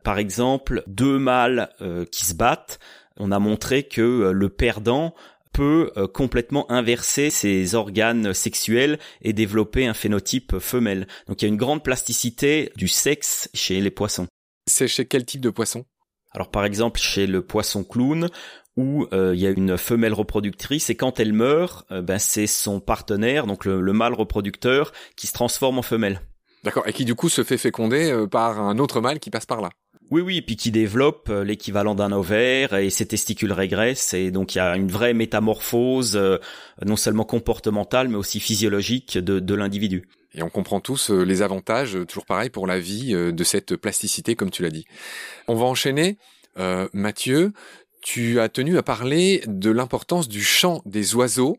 Par 0.05 0.17
exemple, 0.17 0.83
deux 0.87 1.19
mâles 1.19 1.69
qui 2.13 2.23
se 2.23 2.33
battent 2.33 2.79
on 3.19 3.31
a 3.31 3.39
montré 3.39 3.83
que 3.83 4.01
euh, 4.01 4.31
le 4.31 4.49
perdant 4.49 5.13
peut 5.53 5.91
euh, 5.97 6.07
complètement 6.07 6.69
inverser 6.71 7.29
ses 7.29 7.75
organes 7.75 8.33
sexuels 8.33 8.99
et 9.21 9.33
développer 9.33 9.87
un 9.87 9.93
phénotype 9.93 10.59
femelle. 10.59 11.07
Donc 11.27 11.41
il 11.41 11.45
y 11.45 11.47
a 11.47 11.49
une 11.49 11.57
grande 11.57 11.83
plasticité 11.83 12.71
du 12.75 12.87
sexe 12.87 13.49
chez 13.53 13.81
les 13.81 13.91
poissons. 13.91 14.27
C'est 14.67 14.87
chez 14.87 15.05
quel 15.05 15.25
type 15.25 15.41
de 15.41 15.49
poisson? 15.49 15.85
Alors 16.31 16.51
par 16.51 16.65
exemple 16.65 16.99
chez 16.99 17.25
le 17.25 17.41
poisson 17.41 17.83
clown 17.83 18.29
où 18.75 19.07
euh, 19.11 19.33
il 19.33 19.41
y 19.41 19.47
a 19.47 19.49
une 19.49 19.77
femelle 19.77 20.13
reproductrice 20.13 20.91
et 20.91 20.95
quand 20.95 21.19
elle 21.19 21.33
meurt, 21.33 21.91
ben 21.91 22.19
c'est 22.19 22.45
son 22.45 22.79
partenaire, 22.79 23.47
donc 23.47 23.65
le, 23.65 23.81
mâle 23.93 24.13
reproducteur, 24.13 24.91
qui 25.15 25.25
se 25.25 25.33
transforme 25.33 25.79
en 25.79 25.81
femelle. 25.81 26.21
D'accord, 26.63 26.87
et 26.87 26.93
qui 26.93 27.05
du 27.05 27.15
coup 27.15 27.29
se 27.29 27.43
fait 27.43 27.57
féconder 27.57 28.25
par 28.29 28.59
un 28.59 28.77
autre 28.77 29.01
mâle 29.01 29.19
qui 29.19 29.31
passe 29.31 29.47
par 29.47 29.61
là. 29.61 29.69
Oui, 30.09 30.21
oui, 30.21 30.37
et 30.37 30.41
puis 30.41 30.55
qui 30.55 30.71
développe 30.71 31.27
euh, 31.29 31.43
l'équivalent 31.43 31.93
d'un 31.93 32.13
ovaire 32.13 32.75
et 32.75 32.89
ses 32.89 33.05
testicules 33.05 33.51
régressent 33.51 34.13
et 34.13 34.31
donc 34.31 34.55
il 34.55 34.59
y 34.59 34.61
a 34.61 34.77
une 34.77 34.89
vraie 34.89 35.13
métamorphose 35.13 36.15
euh, 36.15 36.37
non 36.85 36.95
seulement 36.95 37.25
comportementale 37.25 38.07
mais 38.07 38.15
aussi 38.15 38.39
physiologique 38.39 39.17
de, 39.17 39.39
de 39.39 39.55
l'individu. 39.55 40.07
Et 40.33 40.43
on 40.43 40.49
comprend 40.49 40.79
tous 40.79 41.11
euh, 41.11 41.23
les 41.23 41.41
avantages, 41.41 41.97
toujours 42.07 42.25
pareil 42.25 42.49
pour 42.49 42.67
la 42.67 42.79
vie, 42.79 43.13
de 43.13 43.43
cette 43.43 43.75
plasticité 43.75 44.35
comme 44.35 44.49
tu 44.49 44.61
l'as 44.63 44.69
dit. 44.69 44.85
On 45.47 45.55
va 45.55 45.65
enchaîner. 45.65 46.17
Mathieu, 46.91 47.53
tu 48.01 48.39
as 48.39 48.49
tenu 48.49 48.79
à 48.79 48.83
parler 48.83 49.43
de 49.45 49.69
l'importance 49.69 50.27
du 50.27 50.41
chant 50.41 50.81
des 50.85 51.13
oiseaux 51.13 51.57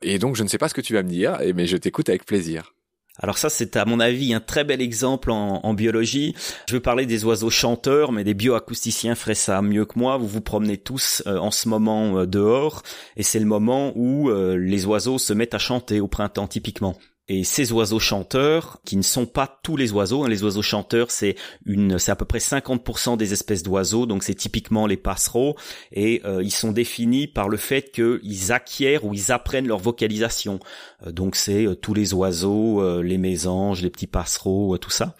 et 0.00 0.20
donc 0.20 0.36
je 0.36 0.44
ne 0.44 0.48
sais 0.48 0.58
pas 0.58 0.68
ce 0.68 0.74
que 0.74 0.80
tu 0.80 0.94
vas 0.94 1.02
me 1.02 1.08
dire, 1.08 1.38
mais 1.56 1.66
je 1.66 1.76
t'écoute 1.76 2.08
avec 2.08 2.24
plaisir. 2.24 2.72
Alors 3.18 3.36
ça, 3.38 3.50
c'est 3.50 3.76
à 3.76 3.84
mon 3.84 4.00
avis 4.00 4.32
un 4.32 4.40
très 4.40 4.64
bel 4.64 4.80
exemple 4.80 5.30
en, 5.30 5.74
biologie. 5.74 6.34
Je 6.68 6.74
veux 6.74 6.80
parler 6.80 7.06
des 7.06 7.24
oiseaux 7.24 7.50
chanteurs, 7.50 8.12
mais 8.12 8.24
des 8.24 8.34
bioacousticiens 8.34 9.14
feraient 9.14 9.34
ça 9.34 9.60
mieux 9.60 9.84
que 9.84 9.98
moi. 9.98 10.16
Vous 10.16 10.28
vous 10.28 10.40
promenez 10.40 10.76
tous 10.76 11.22
euh, 11.26 11.38
en 11.38 11.50
ce 11.50 11.68
moment 11.68 12.18
euh, 12.18 12.26
dehors, 12.26 12.82
et 13.16 13.22
c'est 13.22 13.38
le 13.38 13.44
moment 13.44 13.92
où 13.96 14.30
euh, 14.30 14.56
les 14.56 14.86
oiseaux 14.86 15.18
se 15.18 15.32
mettent 15.32 15.54
à 15.54 15.58
chanter 15.58 16.00
au 16.00 16.08
printemps 16.08 16.46
typiquement. 16.46 16.96
Et 17.30 17.44
ces 17.44 17.72
oiseaux 17.72 17.98
chanteurs, 17.98 18.80
qui 18.86 18.96
ne 18.96 19.02
sont 19.02 19.26
pas 19.26 19.60
tous 19.62 19.76
les 19.76 19.92
oiseaux, 19.92 20.24
hein, 20.24 20.28
les 20.28 20.42
oiseaux 20.44 20.62
chanteurs, 20.62 21.10
c'est 21.10 21.36
une, 21.66 21.98
c'est 21.98 22.10
à 22.10 22.16
peu 22.16 22.24
près 22.24 22.38
50% 22.38 23.18
des 23.18 23.34
espèces 23.34 23.62
d'oiseaux, 23.62 24.06
donc 24.06 24.22
c'est 24.22 24.34
typiquement 24.34 24.86
les 24.86 24.96
passereaux, 24.96 25.54
et 25.92 26.22
euh, 26.24 26.42
ils 26.42 26.50
sont 26.50 26.72
définis 26.72 27.26
par 27.26 27.50
le 27.50 27.58
fait 27.58 27.90
qu'ils 27.90 28.50
acquièrent 28.50 29.04
ou 29.04 29.12
ils 29.12 29.30
apprennent 29.30 29.68
leur 29.68 29.78
vocalisation. 29.78 30.58
Euh, 31.06 31.12
donc 31.12 31.36
c'est 31.36 31.66
euh, 31.66 31.74
tous 31.74 31.92
les 31.92 32.14
oiseaux, 32.14 33.02
les 33.02 33.18
mésanges, 33.18 33.82
les 33.82 33.90
petits 33.90 34.06
passereaux, 34.06 34.78
tout 34.78 34.90
ça. 34.90 35.14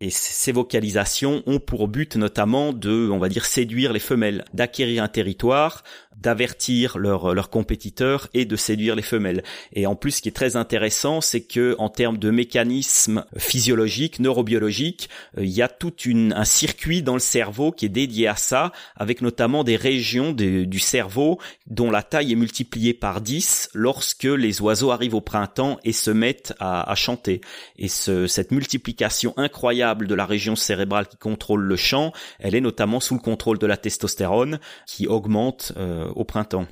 Et 0.00 0.10
ces 0.10 0.50
vocalisations 0.50 1.42
ont 1.46 1.60
pour 1.60 1.86
but 1.86 2.16
notamment 2.16 2.72
de, 2.72 3.08
on 3.10 3.18
va 3.18 3.28
dire, 3.28 3.44
séduire 3.44 3.92
les 3.92 4.00
femelles, 4.00 4.44
d'acquérir 4.52 5.02
un 5.04 5.08
territoire, 5.08 5.84
d'avertir 6.16 6.98
leurs 6.98 7.34
leurs 7.34 7.50
compétiteurs 7.50 8.28
et 8.34 8.44
de 8.44 8.56
séduire 8.56 8.96
les 8.96 9.02
femelles. 9.02 9.42
Et 9.72 9.86
en 9.86 9.94
plus, 9.94 10.12
ce 10.12 10.22
qui 10.22 10.28
est 10.28 10.32
très 10.32 10.56
intéressant, 10.56 11.20
c'est 11.20 11.43
que 11.44 11.74
en 11.78 11.88
termes 11.88 12.18
de 12.18 12.30
mécanismes 12.30 13.24
physiologiques, 13.36 14.18
neurobiologiques, 14.18 15.08
euh, 15.38 15.44
il 15.44 15.50
y 15.50 15.62
a 15.62 15.68
tout 15.68 15.92
un 16.06 16.44
circuit 16.44 17.02
dans 17.02 17.14
le 17.14 17.20
cerveau 17.20 17.72
qui 17.72 17.86
est 17.86 17.90
dédié 17.90 18.26
à 18.26 18.36
ça, 18.36 18.72
avec 18.96 19.20
notamment 19.20 19.64
des 19.64 19.76
régions 19.76 20.32
du 20.32 20.78
cerveau 20.78 21.38
dont 21.66 21.90
la 21.90 22.02
taille 22.02 22.32
est 22.32 22.36
multipliée 22.36 22.94
par 22.94 23.20
10 23.20 23.70
lorsque 23.74 24.24
les 24.24 24.60
oiseaux 24.60 24.90
arrivent 24.90 25.14
au 25.14 25.20
printemps 25.20 25.78
et 25.84 25.92
se 25.92 26.10
mettent 26.10 26.54
à, 26.58 26.92
chanter. 26.94 27.40
Et 27.76 27.88
ce, 27.88 28.26
cette 28.26 28.50
multiplication 28.50 29.34
incroyable 29.36 30.06
de 30.06 30.14
la 30.14 30.26
région 30.26 30.56
cérébrale 30.56 31.08
qui 31.08 31.16
contrôle 31.16 31.62
le 31.62 31.76
chant, 31.76 32.12
elle 32.38 32.54
est 32.54 32.60
notamment 32.60 33.00
sous 33.00 33.14
le 33.14 33.20
contrôle 33.20 33.58
de 33.58 33.66
la 33.66 33.76
testostérone 33.76 34.58
qui 34.86 35.06
augmente 35.06 35.72
euh, 35.76 36.08
au 36.14 36.24
printemps. 36.24 36.66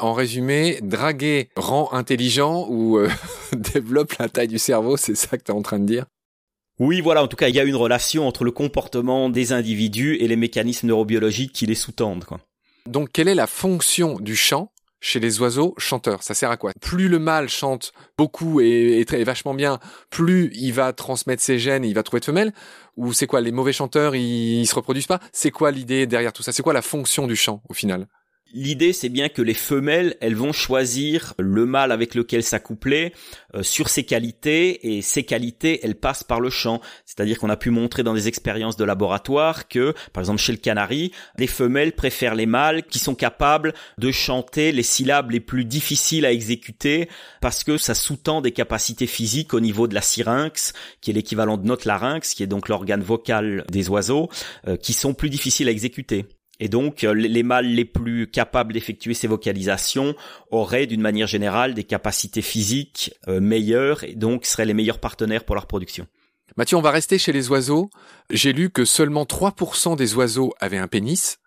En 0.00 0.14
résumé, 0.14 0.78
draguer 0.82 1.50
rend 1.56 1.92
intelligent 1.92 2.66
ou 2.70 2.96
euh, 2.96 3.10
développe 3.52 4.14
la 4.18 4.30
taille 4.30 4.48
du 4.48 4.58
cerveau, 4.58 4.96
c'est 4.96 5.14
ça 5.14 5.36
que 5.36 5.44
tu 5.44 5.52
es 5.52 5.54
en 5.54 5.60
train 5.60 5.78
de 5.78 5.84
dire? 5.84 6.06
Oui, 6.78 7.02
voilà, 7.02 7.22
en 7.22 7.28
tout 7.28 7.36
cas, 7.36 7.48
il 7.48 7.54
y 7.54 7.60
a 7.60 7.64
une 7.64 7.76
relation 7.76 8.26
entre 8.26 8.44
le 8.44 8.50
comportement 8.50 9.28
des 9.28 9.52
individus 9.52 10.16
et 10.16 10.26
les 10.26 10.36
mécanismes 10.36 10.86
neurobiologiques 10.86 11.52
qui 11.52 11.66
les 11.66 11.74
sous-tendent. 11.74 12.24
Donc, 12.86 13.10
quelle 13.12 13.28
est 13.28 13.34
la 13.34 13.46
fonction 13.46 14.18
du 14.18 14.34
chant 14.34 14.72
chez 15.00 15.20
les 15.20 15.42
oiseaux 15.42 15.74
chanteurs? 15.76 16.22
Ça 16.22 16.32
sert 16.32 16.50
à 16.50 16.56
quoi? 16.56 16.72
Plus 16.80 17.10
le 17.10 17.18
mâle 17.18 17.50
chante 17.50 17.92
beaucoup 18.16 18.62
et, 18.62 19.04
très 19.06 19.22
vachement 19.22 19.52
bien, 19.52 19.80
plus 20.08 20.50
il 20.54 20.72
va 20.72 20.94
transmettre 20.94 21.42
ses 21.42 21.58
gènes 21.58 21.84
et 21.84 21.88
il 21.88 21.94
va 21.94 22.02
trouver 22.02 22.20
de 22.20 22.24
femelles? 22.24 22.54
Ou 22.96 23.12
c'est 23.12 23.26
quoi 23.26 23.42
Les 23.42 23.52
mauvais 23.52 23.74
chanteurs, 23.74 24.16
ils, 24.16 24.60
ils 24.60 24.66
se 24.66 24.74
reproduisent 24.74 25.06
pas? 25.06 25.20
C'est 25.30 25.50
quoi 25.50 25.70
l'idée 25.70 26.06
derrière 26.06 26.32
tout 26.32 26.42
ça? 26.42 26.52
C'est 26.52 26.62
quoi 26.62 26.72
la 26.72 26.80
fonction 26.80 27.26
du 27.26 27.36
chant 27.36 27.62
au 27.68 27.74
final? 27.74 28.06
L'idée, 28.52 28.92
c'est 28.92 29.10
bien 29.10 29.28
que 29.28 29.42
les 29.42 29.54
femelles, 29.54 30.16
elles 30.20 30.34
vont 30.34 30.52
choisir 30.52 31.34
le 31.38 31.66
mâle 31.66 31.92
avec 31.92 32.16
lequel 32.16 32.42
s'accoupler 32.42 33.12
euh, 33.54 33.62
sur 33.62 33.88
ses 33.88 34.02
qualités, 34.02 34.96
et 34.96 35.02
ces 35.02 35.22
qualités, 35.22 35.78
elles 35.84 35.94
passent 35.94 36.24
par 36.24 36.40
le 36.40 36.50
chant. 36.50 36.80
C'est-à-dire 37.06 37.38
qu'on 37.38 37.48
a 37.48 37.56
pu 37.56 37.70
montrer 37.70 38.02
dans 38.02 38.12
des 38.12 38.26
expériences 38.26 38.76
de 38.76 38.84
laboratoire 38.84 39.68
que, 39.68 39.94
par 40.12 40.22
exemple 40.22 40.40
chez 40.40 40.50
le 40.50 40.58
canari, 40.58 41.12
les 41.38 41.46
femelles 41.46 41.92
préfèrent 41.92 42.34
les 42.34 42.46
mâles 42.46 42.82
qui 42.82 42.98
sont 42.98 43.14
capables 43.14 43.72
de 43.98 44.10
chanter 44.10 44.72
les 44.72 44.82
syllabes 44.82 45.30
les 45.30 45.40
plus 45.40 45.64
difficiles 45.64 46.26
à 46.26 46.32
exécuter, 46.32 47.08
parce 47.40 47.62
que 47.62 47.76
ça 47.76 47.94
sous-tend 47.94 48.40
des 48.40 48.52
capacités 48.52 49.06
physiques 49.06 49.54
au 49.54 49.60
niveau 49.60 49.86
de 49.86 49.94
la 49.94 50.02
syrinx, 50.02 50.72
qui 51.00 51.10
est 51.10 51.14
l'équivalent 51.14 51.56
de 51.56 51.66
notre 51.66 51.86
larynx, 51.86 52.34
qui 52.34 52.42
est 52.42 52.48
donc 52.48 52.68
l'organe 52.68 53.02
vocal 53.02 53.64
des 53.70 53.88
oiseaux, 53.88 54.28
euh, 54.66 54.76
qui 54.76 54.92
sont 54.92 55.14
plus 55.14 55.30
difficiles 55.30 55.68
à 55.68 55.70
exécuter. 55.70 56.26
Et 56.60 56.68
donc, 56.68 57.02
euh, 57.02 57.14
les 57.14 57.42
mâles 57.42 57.66
les 57.66 57.86
plus 57.86 58.30
capables 58.30 58.74
d'effectuer 58.74 59.14
ces 59.14 59.26
vocalisations 59.26 60.14
auraient, 60.50 60.86
d'une 60.86 61.00
manière 61.00 61.26
générale, 61.26 61.74
des 61.74 61.84
capacités 61.84 62.42
physiques 62.42 63.12
euh, 63.26 63.40
meilleures 63.40 64.04
et 64.04 64.14
donc 64.14 64.44
seraient 64.44 64.66
les 64.66 64.74
meilleurs 64.74 65.00
partenaires 65.00 65.44
pour 65.44 65.54
leur 65.54 65.66
production. 65.66 66.06
Mathieu, 66.56 66.76
on 66.76 66.82
va 66.82 66.90
rester 66.90 67.16
chez 67.16 67.32
les 67.32 67.48
oiseaux. 67.48 67.90
J'ai 68.28 68.52
lu 68.52 68.70
que 68.70 68.84
seulement 68.84 69.24
3% 69.24 69.96
des 69.96 70.14
oiseaux 70.14 70.52
avaient 70.60 70.78
un 70.78 70.88
pénis 70.88 71.38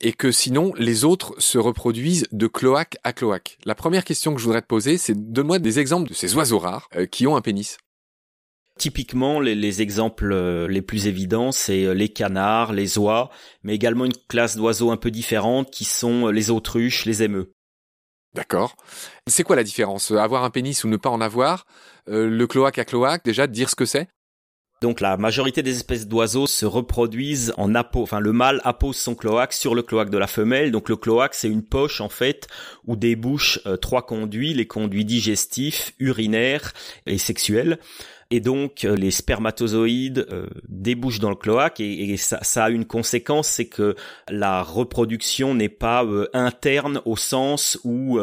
et 0.00 0.12
que 0.12 0.32
sinon 0.32 0.72
les 0.76 1.04
autres 1.04 1.34
se 1.38 1.58
reproduisent 1.58 2.26
de 2.32 2.46
cloaque 2.46 2.96
à 3.04 3.12
cloaque. 3.12 3.58
La 3.64 3.74
première 3.74 4.04
question 4.04 4.34
que 4.34 4.40
je 4.40 4.46
voudrais 4.46 4.62
te 4.62 4.66
poser, 4.66 4.98
c'est 4.98 5.14
donne-moi 5.14 5.58
des 5.58 5.78
exemples 5.78 6.08
de 6.08 6.14
ces 6.14 6.34
oiseaux 6.34 6.58
rares 6.58 6.88
euh, 6.96 7.06
qui 7.06 7.26
ont 7.26 7.36
un 7.36 7.42
pénis. 7.42 7.76
Typiquement, 8.80 9.40
les, 9.40 9.82
exemples 9.82 10.32
euh, 10.32 10.66
les 10.66 10.80
plus 10.80 11.06
évidents, 11.06 11.52
c'est 11.52 11.84
euh, 11.84 11.92
les 11.92 12.08
canards, 12.08 12.72
les 12.72 12.96
oies, 12.96 13.28
mais 13.62 13.74
également 13.74 14.06
une 14.06 14.16
classe 14.26 14.56
d'oiseaux 14.56 14.90
un 14.90 14.96
peu 14.96 15.10
différente 15.10 15.70
qui 15.70 15.84
sont 15.84 16.28
euh, 16.28 16.30
les 16.30 16.50
autruches, 16.50 17.04
les 17.04 17.22
émeux. 17.22 17.52
D'accord. 18.32 18.76
C'est 19.26 19.42
quoi 19.42 19.54
la 19.54 19.64
différence? 19.64 20.10
Avoir 20.12 20.44
un 20.44 20.50
pénis 20.50 20.82
ou 20.82 20.88
ne 20.88 20.96
pas 20.96 21.10
en 21.10 21.20
avoir 21.20 21.66
Le 22.06 22.46
cloaque 22.46 22.78
à 22.78 22.86
cloaque, 22.86 23.22
déjà, 23.22 23.46
dire 23.46 23.68
ce 23.68 23.74
que 23.74 23.84
c'est? 23.84 24.08
Donc 24.80 25.02
la 25.02 25.18
majorité 25.18 25.62
des 25.62 25.76
espèces 25.76 26.08
d'oiseaux 26.08 26.46
se 26.46 26.64
reproduisent 26.64 27.52
en 27.58 27.74
apo, 27.74 28.00
enfin 28.02 28.18
le 28.18 28.32
mâle 28.32 28.62
appose 28.64 28.96
son 28.96 29.14
cloaque 29.14 29.52
sur 29.52 29.74
le 29.74 29.82
cloaque 29.82 30.08
de 30.08 30.16
la 30.16 30.26
femelle. 30.26 30.72
Donc 30.72 30.88
le 30.88 30.96
cloaque 30.96 31.34
c'est 31.34 31.50
une 31.50 31.62
poche 31.62 32.00
en 32.00 32.08
fait 32.08 32.46
où 32.86 32.96
débouchent 32.96 33.60
trois 33.82 34.06
conduits, 34.06 34.54
les 34.54 34.66
conduits 34.66 35.04
digestifs, 35.04 35.92
urinaires 35.98 36.72
et 37.04 37.18
sexuels 37.18 37.78
et 38.30 38.40
donc 38.40 38.84
euh, 38.84 38.94
les 38.94 39.10
spermatozoïdes 39.10 40.26
euh, 40.30 40.46
débouchent 40.68 41.18
dans 41.18 41.30
le 41.30 41.36
cloaque 41.36 41.80
et, 41.80 42.16
ça, 42.16 42.38
ça, 42.42 42.64
a 42.64 42.70
une 42.70 42.84
conséquence, 42.84 43.48
c'est 43.48 43.66
que 43.66 43.96
la 44.28 44.62
reproduction 44.62 45.54
n'est 45.54 45.68
pas 45.68 46.04
euh, 46.04 46.28
interne 46.32 47.00
au 47.04 47.16
sens 47.16 47.78
où 47.84 48.20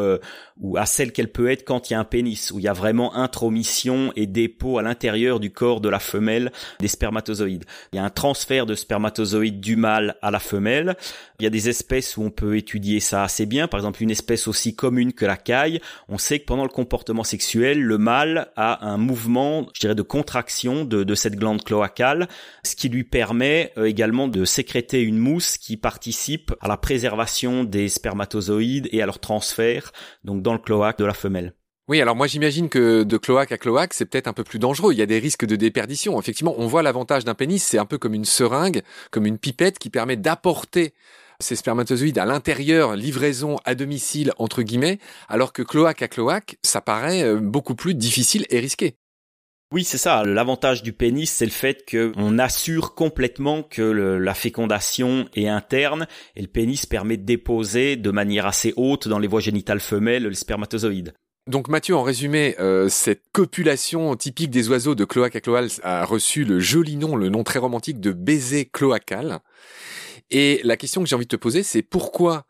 ou 0.60 0.76
à 0.76 0.86
celle 0.86 1.12
qu'elle 1.12 1.30
peut 1.30 1.50
être 1.50 1.64
quand 1.64 1.88
il 1.88 1.92
y 1.92 1.96
a 1.96 2.00
un 2.00 2.04
pénis, 2.04 2.50
où 2.50 2.58
il 2.58 2.64
y 2.64 2.68
a 2.68 2.72
vraiment 2.72 3.14
intromission 3.14 4.12
et 4.16 4.26
dépôt 4.26 4.78
à 4.78 4.82
l'intérieur 4.82 5.40
du 5.40 5.50
corps 5.50 5.80
de 5.80 5.88
la 5.88 5.98
femelle 5.98 6.52
des 6.80 6.88
spermatozoïdes. 6.88 7.64
Il 7.92 7.96
y 7.96 7.98
a 7.98 8.04
un 8.04 8.10
transfert 8.10 8.66
de 8.66 8.74
spermatozoïdes 8.74 9.60
du 9.60 9.76
mâle 9.76 10.16
à 10.20 10.30
la 10.30 10.40
femelle. 10.40 10.96
Il 11.38 11.44
y 11.44 11.46
a 11.46 11.50
des 11.50 11.68
espèces 11.68 12.16
où 12.16 12.22
on 12.22 12.30
peut 12.30 12.56
étudier 12.56 13.00
ça 13.00 13.22
assez 13.22 13.46
bien. 13.46 13.68
Par 13.68 13.78
exemple, 13.78 14.02
une 14.02 14.10
espèce 14.10 14.48
aussi 14.48 14.74
commune 14.74 15.12
que 15.12 15.24
la 15.24 15.36
caille. 15.36 15.80
On 16.08 16.18
sait 16.18 16.40
que 16.40 16.46
pendant 16.46 16.64
le 16.64 16.70
comportement 16.70 17.24
sexuel, 17.24 17.80
le 17.80 17.98
mâle 17.98 18.50
a 18.56 18.88
un 18.88 18.96
mouvement, 18.96 19.66
je 19.74 19.80
dirais, 19.80 19.94
de 19.98 20.02
contraction 20.02 20.84
de, 20.84 21.14
cette 21.16 21.34
glande 21.34 21.64
cloacale, 21.64 22.28
ce 22.62 22.76
qui 22.76 22.88
lui 22.88 23.02
permet 23.02 23.72
euh, 23.76 23.86
également 23.86 24.28
de 24.28 24.44
sécréter 24.44 25.02
une 25.02 25.18
mousse 25.18 25.58
qui 25.58 25.76
participe 25.76 26.54
à 26.60 26.68
la 26.68 26.76
préservation 26.76 27.64
des 27.64 27.88
spermatozoïdes 27.88 28.88
et 28.92 29.02
à 29.02 29.06
leur 29.06 29.18
transfert. 29.18 29.90
Donc 30.22 30.40
dans 30.40 30.52
le 30.52 30.60
cloaque 30.60 30.98
de 30.98 31.04
la 31.04 31.14
femelle. 31.14 31.52
Oui, 31.88 32.00
alors 32.00 32.14
moi 32.14 32.28
j'imagine 32.28 32.68
que 32.68 33.02
de 33.02 33.16
cloaque 33.16 33.50
à 33.50 33.58
cloaque, 33.58 33.92
c'est 33.92 34.04
peut-être 34.04 34.28
un 34.28 34.32
peu 34.32 34.44
plus 34.44 34.60
dangereux. 34.60 34.92
Il 34.92 34.98
y 34.98 35.02
a 35.02 35.06
des 35.06 35.18
risques 35.18 35.46
de 35.46 35.56
déperdition. 35.56 36.20
Effectivement, 36.20 36.54
on 36.58 36.68
voit 36.68 36.82
l'avantage 36.82 37.24
d'un 37.24 37.34
pénis, 37.34 37.60
c'est 37.60 37.78
un 37.78 37.86
peu 37.86 37.98
comme 37.98 38.14
une 38.14 38.24
seringue, 38.24 38.82
comme 39.10 39.26
une 39.26 39.38
pipette 39.38 39.80
qui 39.80 39.90
permet 39.90 40.16
d'apporter 40.16 40.94
ces 41.40 41.56
spermatozoïdes 41.56 42.18
à 42.18 42.24
l'intérieur, 42.24 42.94
livraison 42.94 43.56
à 43.64 43.74
domicile 43.74 44.32
entre 44.38 44.62
guillemets, 44.62 45.00
alors 45.28 45.52
que 45.52 45.62
cloaque 45.62 46.02
à 46.02 46.08
cloaque, 46.08 46.58
ça 46.62 46.80
paraît 46.80 47.24
euh, 47.24 47.40
beaucoup 47.40 47.74
plus 47.74 47.94
difficile 47.96 48.46
et 48.50 48.60
risqué. 48.60 48.96
Oui, 49.70 49.84
c'est 49.84 49.98
ça. 49.98 50.24
L'avantage 50.24 50.82
du 50.82 50.94
pénis, 50.94 51.30
c'est 51.30 51.44
le 51.44 51.50
fait 51.50 51.84
qu'on 51.90 52.38
assure 52.38 52.94
complètement 52.94 53.62
que 53.62 53.82
la 53.82 54.32
fécondation 54.32 55.28
est 55.34 55.46
interne 55.46 56.06
et 56.36 56.40
le 56.40 56.48
pénis 56.48 56.86
permet 56.86 57.18
de 57.18 57.24
déposer 57.24 57.96
de 57.96 58.10
manière 58.10 58.46
assez 58.46 58.72
haute 58.76 59.08
dans 59.08 59.18
les 59.18 59.28
voies 59.28 59.40
génitales 59.40 59.80
femelles 59.80 60.22
le 60.22 60.32
spermatozoïde. 60.32 61.12
Donc 61.48 61.68
Mathieu, 61.68 61.96
en 61.96 62.02
résumé, 62.02 62.56
euh, 62.60 62.88
cette 62.88 63.24
copulation 63.32 64.16
typique 64.16 64.50
des 64.50 64.70
oiseaux 64.70 64.94
de 64.94 65.04
cloaque 65.04 65.36
à 65.36 65.40
cloal 65.40 65.68
a 65.82 66.04
reçu 66.04 66.44
le 66.44 66.60
joli 66.60 66.96
nom, 66.96 67.14
le 67.14 67.28
nom 67.28 67.44
très 67.44 67.58
romantique 67.58 68.00
de 68.00 68.12
baiser 68.12 68.64
cloacal. 68.66 69.40
Et 70.30 70.60
la 70.64 70.78
question 70.78 71.02
que 71.02 71.08
j'ai 71.08 71.16
envie 71.16 71.26
de 71.26 71.30
te 71.30 71.36
poser, 71.36 71.62
c'est 71.62 71.82
pourquoi 71.82 72.46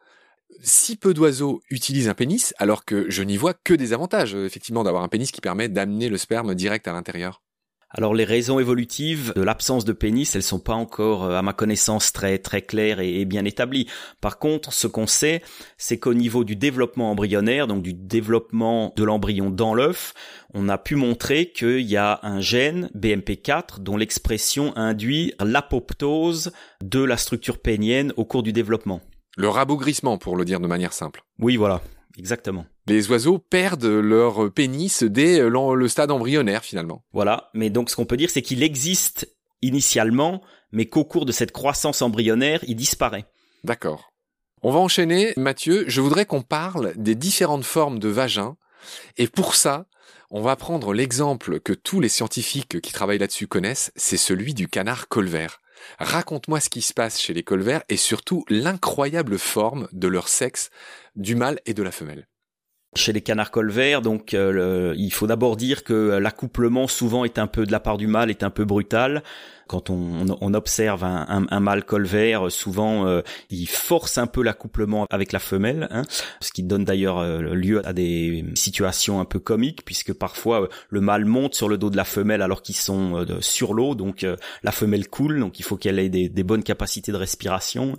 si 0.61 0.97
peu 0.97 1.15
d'oiseaux 1.15 1.61
utilisent 1.71 2.09
un 2.09 2.15
pénis, 2.15 2.55
alors 2.59 2.85
que 2.85 3.11
je 3.11 3.23
n'y 3.23 3.37
vois 3.37 3.55
que 3.55 3.75
des 3.75 3.93
avantages, 3.93 4.35
euh, 4.35 4.47
effectivement, 4.47 4.85
d'avoir 4.85 5.03
un 5.03 5.09
pénis 5.09 5.31
qui 5.31 5.41
permet 5.41 5.69
d'amener 5.69 6.09
le 6.09 6.19
sperme 6.19 6.55
direct 6.55 6.89
à 6.89 6.93
l'intérieur. 6.93 7.43
Alors 7.91 8.13
les 8.13 8.25
raisons 8.25 8.61
évolutives 8.61 9.33
de 9.35 9.41
l'absence 9.41 9.87
de 9.87 9.95
pénis, 9.95 10.37
elles 10.37 10.43
sont 10.43 10.59
pas 10.59 10.75
encore, 10.75 11.25
euh, 11.25 11.39
à 11.39 11.43
ma 11.43 11.55
connaissance, 11.55 12.13
très 12.13 12.39
très 12.39 12.61
claires 12.61 13.01
et, 13.01 13.25
bien 13.25 13.47
établies. 13.47 13.89
Par 14.21 14.39
contre, 14.39 14.75
ce 14.75 14.87
qu'on 14.87 15.07
sait, 15.07 15.43
c'est 15.79 15.99
qu'au 15.99 16.13
niveau 16.13 16.45
du 16.45 16.55
développement 16.55 17.11
embryonnaire, 17.11 17.67
donc 17.67 17.83
du 17.83 17.95
développement 17.95 18.93
de 18.95 19.05
l'embryon 19.05 19.49
dans 19.49 19.73
l'œuf, 19.73 20.13
on 20.53 20.69
a 20.69 20.77
pu 20.77 20.97
montrer 20.97 21.51
qu'il 21.51 21.81
y 21.81 21.97
a 21.97 22.21
un 22.23 22.41
gène 22.41 22.91
BMP4 22.95 23.81
dont 23.81 23.97
l'expression 23.97 24.77
induit 24.77 25.33
l'apoptose 25.41 26.53
de 26.83 27.03
la 27.03 27.17
structure 27.17 27.59
pénienne 27.59 28.13
au 28.19 28.27
cours 28.27 28.43
du 28.43 28.53
développement. 28.53 29.01
Le 29.41 29.49
rabougrissement, 29.49 30.19
pour 30.19 30.37
le 30.37 30.45
dire 30.45 30.59
de 30.59 30.67
manière 30.67 30.93
simple. 30.93 31.23
Oui, 31.39 31.57
voilà, 31.57 31.81
exactement. 32.19 32.67
Les 32.89 33.09
oiseaux 33.09 33.39
perdent 33.39 33.85
leur 33.85 34.53
pénis 34.53 35.05
dès 35.05 35.49
le 35.49 35.87
stade 35.87 36.11
embryonnaire 36.11 36.65
finalement. 36.65 37.05
Voilà, 37.13 37.49
mais 37.55 37.71
donc 37.71 37.89
ce 37.89 37.95
qu'on 37.95 38.05
peut 38.05 38.17
dire 38.17 38.31
c'est 38.31 38.43
qu'il 38.43 38.65
existe 38.65 39.33
initialement, 39.63 40.43
mais 40.73 40.87
qu'au 40.87 41.05
cours 41.05 41.25
de 41.25 41.31
cette 41.31 41.53
croissance 41.53 42.03
embryonnaire, 42.03 42.65
il 42.67 42.75
disparaît. 42.75 43.27
D'accord. 43.63 44.13
On 44.63 44.73
va 44.73 44.81
enchaîner, 44.81 45.35
Mathieu. 45.37 45.85
Je 45.87 46.01
voudrais 46.01 46.27
qu'on 46.27 46.43
parle 46.43 46.93
des 46.97 47.15
différentes 47.15 47.65
formes 47.65 48.01
de 48.01 48.09
vagin. 48.09 48.57
Et 49.19 49.29
pour 49.29 49.55
ça, 49.55 49.87
on 50.31 50.43
va 50.43 50.57
prendre 50.57 50.93
l'exemple 50.93 51.61
que 51.61 51.73
tous 51.73 52.01
les 52.01 52.09
scientifiques 52.09 52.81
qui 52.81 52.93
travaillent 52.93 53.19
là-dessus 53.19 53.47
connaissent, 53.47 53.93
c'est 53.95 54.17
celui 54.17 54.53
du 54.53 54.67
canard 54.67 55.07
colvert. 55.07 55.61
Raconte-moi 55.99 56.61
ce 56.61 56.71
qui 56.71 56.83
se 56.83 56.95
passe 56.95 57.21
chez 57.21 57.35
les 57.35 57.43
colverts 57.43 57.83
et 57.89 57.97
surtout 57.97 58.45
l'incroyable 58.49 59.39
forme 59.39 59.89
de 59.93 60.09
leur 60.09 60.29
sexe, 60.29 60.71
du 61.17 61.35
mâle 61.35 61.61
et 61.67 61.75
de 61.75 61.83
la 61.83 61.91
femelle. 61.91 62.28
Chez 62.97 63.13
les 63.13 63.21
canards 63.21 63.51
colverts, 63.51 64.01
donc 64.01 64.33
euh, 64.33 64.95
il 64.97 65.13
faut 65.13 65.27
d'abord 65.27 65.57
dire 65.57 65.85
que 65.85 66.17
l'accouplement 66.17 66.89
souvent 66.89 67.27
est 67.27 67.39
un 67.39 67.47
peu 67.47 67.67
de 67.67 67.71
la 67.71 67.81
part 67.81 67.99
du 67.99 68.07
mâle 68.07 68.31
est 68.31 68.43
un 68.43 68.49
peu 68.49 68.65
brutal. 68.65 69.23
Quand 69.67 69.91
on, 69.91 70.25
on 70.41 70.55
observe 70.55 71.05
un, 71.05 71.47
un, 71.51 71.61
mâle 71.61 71.85
colvert, 71.85 72.51
souvent 72.51 73.07
euh, 73.07 73.21
il 73.51 73.69
force 73.69 74.17
un 74.17 74.27
peu 74.27 74.43
l'accouplement 74.43 75.07
avec 75.11 75.33
la 75.33 75.39
femelle, 75.39 75.87
hein, 75.91 76.05
ce 76.41 76.51
qui 76.51 76.63
donne 76.63 76.87
d'ailleurs 76.87 77.19
euh, 77.19 77.55
lieu 77.55 77.87
à 77.87 77.93
des 77.93 78.47
situations 78.55 79.21
un 79.21 79.27
peu 79.27 79.39
comiques 79.39 79.85
puisque 79.85 80.15
parfois 80.15 80.71
le 80.89 81.03
mâle 81.03 81.27
monte 81.27 81.55
sur 81.55 81.69
le 81.69 81.77
dos 81.77 81.91
de 81.91 81.97
la 81.99 82.05
femelle 82.05 82.41
alors 82.41 82.63
qu'ils 82.63 82.77
sont 82.77 83.27
sur 83.41 83.75
l'eau, 83.75 83.95
donc 83.95 84.27
la 84.63 84.73
femelle 84.73 85.09
coule, 85.09 85.39
donc 85.41 85.61
il 85.61 85.63
faut 85.63 85.77
qu'elle 85.77 85.99
ait 85.99 86.09
des, 86.09 86.43
bonnes 86.43 86.63
capacités 86.63 87.13
de 87.13 87.19
respiration. 87.19 87.99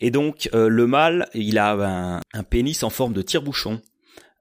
Et 0.00 0.12
donc 0.12 0.48
le 0.52 0.86
mâle, 0.86 1.28
il 1.34 1.58
a 1.58 2.20
un 2.32 2.42
pénis 2.44 2.84
en 2.84 2.90
forme 2.90 3.12
de 3.12 3.22
tire-bouchon. 3.22 3.80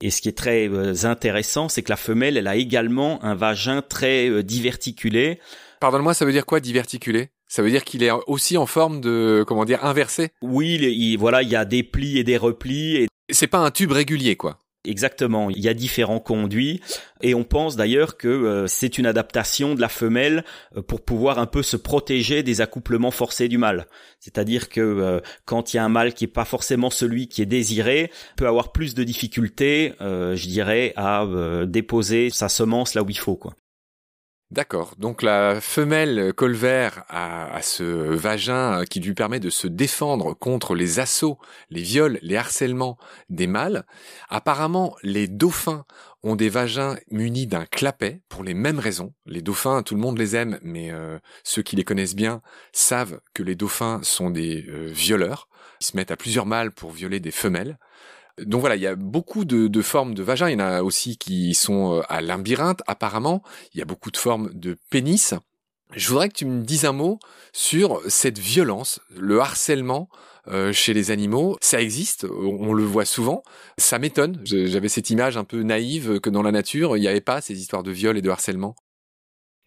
Et 0.01 0.11
ce 0.11 0.21
qui 0.21 0.29
est 0.29 0.37
très 0.37 0.69
euh, 0.69 0.93
intéressant, 1.03 1.67
c'est 1.67 1.83
que 1.83 1.89
la 1.89 1.97
femelle, 1.97 2.37
elle 2.37 2.47
a 2.47 2.55
également 2.55 3.23
un 3.23 3.35
vagin 3.35 3.81
très 3.81 4.29
euh, 4.29 4.43
diverticulé. 4.43 5.39
Pardonne-moi, 5.81 6.13
ça 6.13 6.25
veut 6.25 6.31
dire 6.31 6.45
quoi 6.45 6.61
diverticulé? 6.61 7.29
Ça 7.47 7.61
veut 7.61 7.69
dire 7.69 7.83
qu'il 7.83 8.03
est 8.03 8.11
aussi 8.27 8.57
en 8.57 8.65
forme 8.65 9.01
de, 9.01 9.43
comment 9.47 9.65
dire, 9.65 9.83
inversé? 9.83 10.29
Oui, 10.41 10.75
il, 10.75 11.17
voilà, 11.17 11.41
il 11.41 11.49
y 11.49 11.55
a 11.55 11.65
des 11.65 11.83
plis 11.83 12.17
et 12.17 12.23
des 12.23 12.37
replis. 12.37 12.95
Et... 12.95 13.07
C'est 13.29 13.47
pas 13.47 13.57
un 13.57 13.71
tube 13.71 13.91
régulier, 13.91 14.35
quoi. 14.35 14.59
Exactement, 14.89 15.51
il 15.51 15.59
y 15.59 15.69
a 15.69 15.75
différents 15.75 16.19
conduits 16.19 16.81
et 17.21 17.35
on 17.35 17.43
pense 17.43 17.75
d'ailleurs 17.75 18.17
que 18.17 18.27
euh, 18.27 18.65
c'est 18.65 18.97
une 18.97 19.05
adaptation 19.05 19.75
de 19.75 19.81
la 19.81 19.87
femelle 19.87 20.43
euh, 20.75 20.81
pour 20.81 21.01
pouvoir 21.01 21.37
un 21.37 21.45
peu 21.45 21.61
se 21.61 21.77
protéger 21.77 22.41
des 22.41 22.59
accouplements 22.59 23.11
forcés 23.11 23.47
du 23.49 23.59
mâle. 23.59 23.85
C'est-à-dire 24.19 24.67
que 24.67 24.81
euh, 24.81 25.19
quand 25.45 25.71
il 25.71 25.77
y 25.77 25.79
a 25.79 25.85
un 25.85 25.89
mâle 25.89 26.15
qui 26.15 26.23
est 26.23 26.27
pas 26.27 26.43
forcément 26.43 26.89
celui 26.89 27.27
qui 27.27 27.43
est 27.43 27.45
désiré, 27.45 28.09
peut 28.35 28.47
avoir 28.47 28.71
plus 28.71 28.95
de 28.95 29.03
difficultés, 29.03 29.93
je 29.99 30.47
dirais, 30.47 30.93
à 30.95 31.27
déposer 31.67 32.31
sa 32.31 32.49
semence 32.49 32.95
là 32.95 33.03
où 33.03 33.09
il 33.09 33.17
faut 33.17 33.35
quoi. 33.35 33.53
D'accord. 34.51 34.95
Donc 34.97 35.21
la 35.21 35.61
femelle 35.61 36.33
colvert 36.33 37.03
a, 37.07 37.61
ce 37.61 37.83
vagin 37.83 38.83
qui 38.89 38.99
lui 38.99 39.13
permet 39.13 39.39
de 39.39 39.51
se 39.51 39.67
défendre 39.67 40.33
contre 40.33 40.73
les 40.73 40.99
assauts, 40.99 41.37
les 41.69 41.83
viols, 41.83 42.17
les 42.23 42.35
harcèlements 42.35 42.97
des 43.29 43.45
mâles. 43.45 43.85
Apparemment, 44.27 44.95
les 45.03 45.27
dauphins 45.27 45.85
ont 46.23 46.35
des 46.35 46.49
vagins 46.49 46.97
munis 47.11 47.45
d'un 47.45 47.65
clapet 47.65 48.21
pour 48.27 48.43
les 48.43 48.55
mêmes 48.55 48.79
raisons. 48.79 49.13
Les 49.27 49.43
dauphins, 49.43 49.83
tout 49.83 49.93
le 49.93 50.01
monde 50.01 50.17
les 50.17 50.35
aime, 50.35 50.57
mais 50.63 50.91
euh, 50.91 51.19
ceux 51.43 51.61
qui 51.61 51.75
les 51.75 51.83
connaissent 51.83 52.15
bien 52.15 52.41
savent 52.73 53.21
que 53.35 53.43
les 53.43 53.55
dauphins 53.55 53.99
sont 54.01 54.31
des 54.31 54.65
euh, 54.67 54.87
violeurs. 54.87 55.47
Ils 55.79 55.85
se 55.85 55.95
mettent 55.95 56.11
à 56.11 56.17
plusieurs 56.17 56.47
mâles 56.47 56.71
pour 56.71 56.89
violer 56.89 57.19
des 57.19 57.31
femelles. 57.31 57.77
Donc 58.45 58.61
voilà, 58.61 58.75
il 58.75 58.81
y 58.81 58.87
a 58.87 58.95
beaucoup 58.95 59.45
de, 59.45 59.81
formes 59.81 60.13
de 60.13 60.23
vagin. 60.23 60.49
Il 60.49 60.53
y 60.53 60.55
en 60.55 60.59
a 60.59 60.81
aussi 60.81 61.17
qui 61.17 61.53
sont 61.53 61.97
euh, 61.97 62.01
à 62.09 62.21
l'imbyrinthe, 62.21 62.81
apparemment. 62.87 63.43
Il 63.73 63.79
y 63.79 63.81
a 63.81 63.85
beaucoup 63.85 64.11
de 64.11 64.17
formes 64.17 64.51
de 64.53 64.77
pénis. 64.89 65.33
Je 65.95 66.07
voudrais 66.09 66.29
que 66.29 66.35
tu 66.35 66.45
me 66.45 66.63
dises 66.63 66.85
un 66.85 66.91
mot 66.91 67.19
sur 67.51 68.01
cette 68.07 68.37
violence, 68.37 68.99
le 69.15 69.39
harcèlement 69.39 70.07
euh, 70.47 70.71
chez 70.71 70.93
les 70.93 71.11
animaux. 71.11 71.57
Ça 71.61 71.81
existe, 71.81 72.25
on 72.29 72.73
le 72.73 72.83
voit 72.83 73.05
souvent. 73.05 73.43
Ça 73.77 73.97
m'étonne. 73.97 74.39
J'avais 74.45 74.89
cette 74.89 75.09
image 75.09 75.37
un 75.37 75.43
peu 75.43 75.63
naïve 75.63 76.19
que 76.19 76.29
dans 76.29 76.43
la 76.43 76.51
nature, 76.51 76.95
il 76.95 77.01
n'y 77.01 77.07
avait 77.07 77.21
pas 77.21 77.41
ces 77.41 77.59
histoires 77.59 77.83
de 77.83 77.91
viol 77.91 78.17
et 78.17 78.21
de 78.21 78.29
harcèlement. 78.29 78.75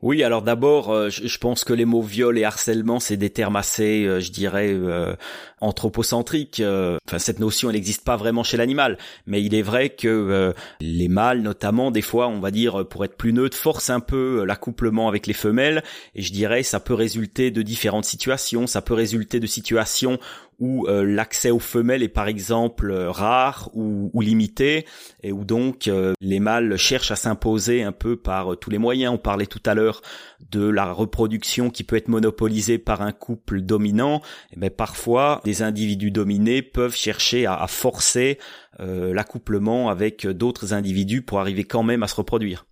Oui, 0.02 0.24
alors 0.24 0.42
d'abord, 0.42 0.90
euh, 0.90 1.10
je 1.10 1.38
pense 1.38 1.62
que 1.62 1.72
les 1.72 1.84
mots 1.84 2.02
viol 2.02 2.36
et 2.36 2.42
harcèlement, 2.42 2.98
c'est 2.98 3.16
des 3.16 3.30
termes 3.30 3.54
assez, 3.54 4.20
je 4.20 4.32
dirais, 4.32 4.72
euh, 4.72 5.14
anthropocentriques. 5.62 6.62
Enfin, 6.62 7.18
cette 7.18 7.38
notion, 7.38 7.70
elle 7.70 7.76
n'existe 7.76 8.04
pas 8.04 8.16
vraiment 8.16 8.42
chez 8.42 8.56
l'animal, 8.56 8.98
mais 9.26 9.42
il 9.42 9.54
est 9.54 9.62
vrai 9.62 9.90
que 9.90 10.52
les 10.80 11.08
mâles, 11.08 11.42
notamment, 11.42 11.90
des 11.90 12.02
fois, 12.02 12.28
on 12.28 12.40
va 12.40 12.50
dire, 12.50 12.86
pour 12.88 13.04
être 13.04 13.16
plus 13.16 13.32
neutre, 13.32 13.56
forcent 13.56 13.90
un 13.90 14.00
peu 14.00 14.44
l'accouplement 14.44 15.08
avec 15.08 15.26
les 15.26 15.34
femelles, 15.34 15.82
et 16.14 16.22
je 16.22 16.32
dirais, 16.32 16.62
ça 16.62 16.80
peut 16.80 16.94
résulter 16.94 17.50
de 17.50 17.62
différentes 17.62 18.04
situations. 18.04 18.66
Ça 18.66 18.82
peut 18.82 18.94
résulter 18.94 19.40
de 19.40 19.46
situations 19.46 20.18
où 20.58 20.86
euh, 20.86 21.04
l'accès 21.04 21.50
aux 21.50 21.58
femelles 21.58 22.02
est 22.02 22.08
par 22.08 22.28
exemple 22.28 22.90
euh, 22.90 23.10
rare 23.10 23.68
ou, 23.74 24.10
limité 24.20 24.86
et 25.24 25.32
où 25.32 25.44
donc 25.44 25.88
euh, 25.88 26.12
les 26.20 26.38
mâles 26.38 26.76
cherchent 26.76 27.10
à 27.10 27.16
s'imposer 27.16 27.82
un 27.82 27.90
peu 27.90 28.16
par 28.16 28.56
tous 28.56 28.70
les 28.70 28.78
moyens. 28.78 29.12
On 29.12 29.18
parlait 29.18 29.46
tout 29.46 29.62
à 29.66 29.74
l'heure 29.74 30.02
de 30.50 30.68
la 30.68 30.92
reproduction 30.92 31.70
qui 31.70 31.82
peut 31.82 31.96
être 31.96 32.08
monopolisée 32.08 32.78
par 32.78 33.02
un 33.02 33.12
couple 33.12 33.60
dominant. 33.60 34.22
Et 34.52 34.58
eh 34.62 34.70
parfois, 34.70 35.40
des 35.44 35.51
individus 35.60 36.10
dominés 36.10 36.62
peuvent 36.62 36.96
chercher 36.96 37.44
à, 37.44 37.66
forcer 37.68 38.38
l'accouplement 38.78 39.90
avec 39.90 40.26
d'autres 40.26 40.72
individus 40.72 41.20
pour 41.20 41.40
arriver 41.40 41.64
quand 41.64 41.82
même 41.82 42.02
à 42.02 42.08
se 42.08 42.14
reproduire. 42.14 42.64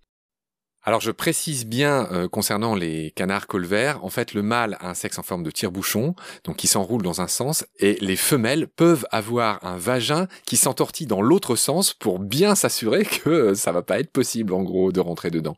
Alors 0.83 0.99
je 0.99 1.11
précise 1.11 1.65
bien 1.67 2.07
euh, 2.11 2.27
concernant 2.27 2.73
les 2.73 3.11
canards 3.11 3.45
colverts, 3.45 4.03
en 4.03 4.09
fait 4.09 4.33
le 4.33 4.41
mâle 4.41 4.77
a 4.79 4.89
un 4.89 4.93
sexe 4.95 5.19
en 5.19 5.23
forme 5.23 5.43
de 5.43 5.51
tire-bouchon, 5.51 6.15
donc 6.43 6.57
qui 6.57 6.65
s'enroule 6.65 7.03
dans 7.03 7.21
un 7.21 7.27
sens, 7.27 7.65
et 7.77 7.97
les 8.01 8.15
femelles 8.15 8.67
peuvent 8.67 9.05
avoir 9.11 9.63
un 9.63 9.77
vagin 9.77 10.27
qui 10.47 10.57
s'entortille 10.57 11.05
dans 11.05 11.21
l'autre 11.21 11.55
sens 11.55 11.93
pour 11.93 12.17
bien 12.17 12.55
s'assurer 12.55 13.05
que 13.05 13.53
ça 13.53 13.71
va 13.71 13.83
pas 13.83 13.99
être 13.99 14.11
possible 14.11 14.53
en 14.53 14.63
gros 14.63 14.91
de 14.91 14.99
rentrer 14.99 15.29
dedans. 15.29 15.55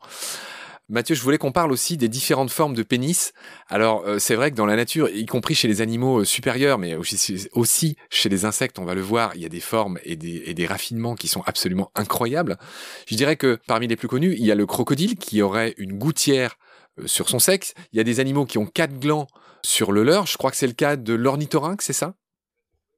Mathieu, 0.90 1.14
je 1.14 1.22
voulais 1.22 1.38
qu'on 1.38 1.52
parle 1.52 1.72
aussi 1.72 1.96
des 1.96 2.08
différentes 2.08 2.50
formes 2.50 2.74
de 2.74 2.82
pénis. 2.82 3.32
Alors, 3.68 4.04
euh, 4.06 4.18
c'est 4.18 4.34
vrai 4.34 4.50
que 4.50 4.56
dans 4.56 4.66
la 4.66 4.76
nature, 4.76 5.08
y 5.08 5.24
compris 5.24 5.54
chez 5.54 5.66
les 5.66 5.80
animaux 5.80 6.20
euh, 6.20 6.24
supérieurs, 6.24 6.76
mais 6.76 6.94
aussi, 6.94 7.96
chez 8.10 8.28
les 8.28 8.44
insectes, 8.44 8.78
on 8.78 8.84
va 8.84 8.94
le 8.94 9.00
voir, 9.00 9.32
il 9.34 9.40
y 9.40 9.46
a 9.46 9.48
des 9.48 9.60
formes 9.60 9.98
et 10.04 10.16
des, 10.16 10.66
raffinements 10.66 11.14
qui 11.14 11.26
sont 11.26 11.42
absolument 11.46 11.90
incroyables. 11.94 12.58
Je 13.06 13.16
dirais 13.16 13.36
que 13.36 13.58
parmi 13.66 13.86
les 13.86 13.96
plus 13.96 14.08
connus, 14.08 14.34
il 14.38 14.44
y 14.44 14.52
a 14.52 14.54
le 14.54 14.66
crocodile 14.66 15.16
qui 15.16 15.40
aurait 15.40 15.74
une 15.78 15.96
gouttière 15.96 16.56
euh, 16.98 17.06
sur 17.06 17.30
son 17.30 17.38
sexe. 17.38 17.72
Il 17.92 17.96
y 17.96 18.00
a 18.00 18.04
des 18.04 18.20
animaux 18.20 18.44
qui 18.44 18.58
ont 18.58 18.66
quatre 18.66 18.98
glands 18.98 19.26
sur 19.62 19.90
le 19.90 20.02
leur. 20.02 20.26
Je 20.26 20.36
crois 20.36 20.50
que 20.50 20.56
c'est 20.56 20.66
le 20.66 20.74
cas 20.74 20.96
de 20.96 21.14
l'ornithorynque, 21.14 21.80
c'est 21.80 21.94
ça? 21.94 22.14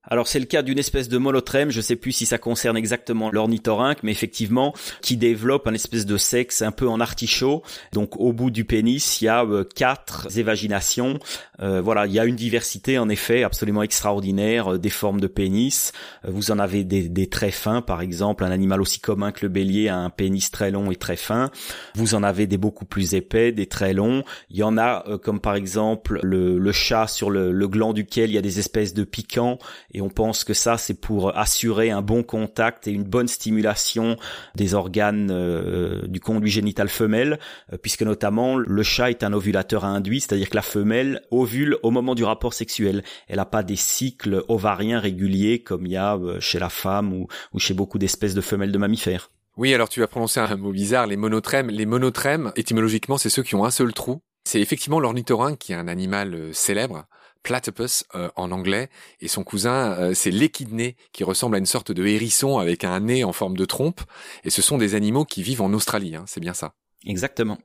Alors 0.09 0.29
c'est 0.29 0.39
le 0.39 0.47
cas 0.47 0.63
d'une 0.63 0.79
espèce 0.79 1.09
de 1.09 1.19
monotrème, 1.19 1.71
je 1.71 1.81
sais 1.81 1.97
plus 1.97 2.13
si 2.13 2.27
ça 2.27 2.39
concerne 2.39 2.77
exactement 2.77 3.31
l'ornithorynque, 3.31 4.03
mais 4.03 4.13
effectivement, 4.13 4.75
qui 5.03 5.17
développe 5.17 5.67
un 5.67 5.75
espèce 5.75 6.07
de 6.07 6.17
sexe 6.17 6.63
un 6.63 6.73
peu 6.73 6.89
en 6.89 7.01
artichaut. 7.01 7.63
Donc 7.93 8.17
au 8.17 8.33
bout 8.33 8.51
du 8.51 8.65
pénis, 8.65 9.21
il 9.21 9.25
y 9.25 9.29
a 9.29 9.45
euh, 9.45 9.65
quatre 9.65 10.29
évaginations. 10.39 11.19
Euh, 11.61 11.81
voilà, 11.81 12.07
il 12.07 12.13
y 12.13 12.21
a 12.21 12.25
une 12.25 12.37
diversité 12.37 12.99
en 12.99 13.09
effet 13.09 13.43
absolument 13.43 13.83
extraordinaire 13.83 14.75
euh, 14.75 14.79
des 14.79 14.91
formes 14.91 15.21
de 15.21 15.27
pénis. 15.27 15.93
vous 16.25 16.51
en 16.51 16.59
avez 16.59 16.85
des, 16.85 17.09
des, 17.09 17.29
très 17.29 17.51
fins, 17.51 17.83
par 17.83 18.01
exemple, 18.01 18.45
un 18.45 18.51
animal 18.51 18.81
aussi 18.81 19.01
commun 19.01 19.33
que 19.33 19.45
le 19.45 19.49
bélier 19.49 19.89
a 19.89 19.97
un 19.97 20.11
pénis 20.11 20.51
très 20.51 20.71
long 20.71 20.91
et 20.91 20.97
très 20.97 21.17
fin. 21.17 21.51
Vous 21.95 22.15
en 22.15 22.23
avez 22.23 22.47
des 22.47 22.59
beaucoup 22.59 22.85
plus 22.85 23.15
épais, 23.15 23.53
des 23.53 23.67
très 23.67 23.93
longs. 23.93 24.23
Il 24.51 24.57
y 24.57 24.63
en 24.63 24.79
a 24.79 25.05
comme 25.23 25.41
par 25.41 25.55
exemple 25.55 26.21
le, 26.23 26.59
le 26.59 26.73
chat 26.73 27.07
sur 27.07 27.31
le, 27.31 27.53
le 27.53 27.69
gland 27.69 27.93
duquel 27.93 28.31
il 28.31 28.35
y 28.35 28.39
a 28.39 28.43
des 28.43 28.59
espèces 28.59 28.95
de 28.95 29.05
piquants 29.05 29.59
et 29.97 30.03
on 30.03 30.11
pense 30.11 30.45
que 30.45 30.53
ça 30.53 30.77
c'est 30.77 31.01
pour 31.01 31.37
assurer 31.37 31.91
un 31.91 32.03
bon 32.03 32.23
contact 32.23 32.87
et 32.87 32.93
une 32.93 33.03
bonne 33.03 33.29
stimulation 33.29 34.17
des 34.55 34.75
organes 34.75 35.31
euh, 35.31 36.07
du 36.07 36.21
conduit 36.21 36.51
génital 36.51 36.91
femelle, 36.91 37.39
euh, 37.73 37.79
puisque 37.79 38.03
notamment 38.03 38.59
le 38.59 38.83
chat 38.83 39.11
est 39.11 39.25
un 39.25 39.33
ovulateur 39.33 39.87
induit, 39.87 40.21
c'est-à-dire 40.21 40.51
que 40.51 40.57
la 40.57 40.63
femelle 40.63 41.23
ovule 41.31 41.79
au 41.83 41.91
moment 41.91 42.15
du 42.15 42.25
rapport 42.25 42.53
sexuel. 42.53 43.03
Elle 43.27 43.37
n'a 43.37 43.47
pas 43.47 43.63
des 43.63 43.77
cycles 43.77 44.45
ovariens 44.49 45.01
réguliers 45.01 45.61
comme 45.61 45.87
il 45.87 45.93
y 45.93 45.97
a 45.97 46.17
euh, 46.17 46.39
chez 46.41 46.59
la 46.59 46.69
femme 46.69 47.15
ou, 47.15 47.27
ou 47.55 47.59
chez 47.59 47.73
beaucoup 47.73 47.99
d'espèces 47.99 48.35
de 48.35 48.43
femelles 48.43 48.73
de 48.73 48.79
mammifères. 48.79 49.31
Oui, 49.57 49.73
alors 49.73 49.89
tu 49.89 50.01
vas 50.01 50.07
prononcer 50.07 50.41
un 50.41 50.57
mot 50.57 50.73
bizarre, 50.73 51.07
les 51.07 51.17
monotrèmes. 51.17 51.71
Les 51.71 51.87
monotrèmes, 51.87 52.53
étymologiquement, 52.57 53.17
c'est 53.17 53.31
ceux 53.31 53.43
qui 53.43 53.55
ont 53.55 53.65
un 53.65 53.71
seul 53.71 53.95
trou. 53.95 54.21
C'est 54.45 54.61
effectivement 54.61 55.01
l'ornithorynque 55.01 55.59
qui 55.59 55.73
est 55.73 55.77
un 55.77 55.89
animal 55.89 56.51
célèbre 56.53 57.07
platypus 57.47 58.05
euh, 58.17 58.29
en 58.35 58.51
anglais, 58.51 58.91
et 59.21 59.29
son 59.29 59.45
cousin, 59.45 59.93
euh, 59.93 60.15
c'est 60.15 60.33
l'échidné, 60.33 60.97
qui 61.13 61.23
ressemble 61.23 61.55
à 61.55 61.59
une 61.61 61.67
sorte 61.67 61.93
de 61.93 62.05
hérisson 62.05 62.59
avec 62.59 62.83
un 62.83 62.99
nez 62.99 63.23
en 63.23 63.33
forme 63.33 63.57
de 63.57 63.65
trompe, 63.65 64.01
et 64.43 64.51
ce 64.51 64.63
sont 64.63 64.79
des 64.79 64.97
animaux 64.97 65.25
qui 65.25 65.45
vivent 65.45 65.63
en 65.63 65.73
Australie, 65.73 66.17
hein, 66.17 66.25
c'est 66.27 66.41
bien 66.41 66.55
ça 66.55 66.75
Exactement. 67.05 67.59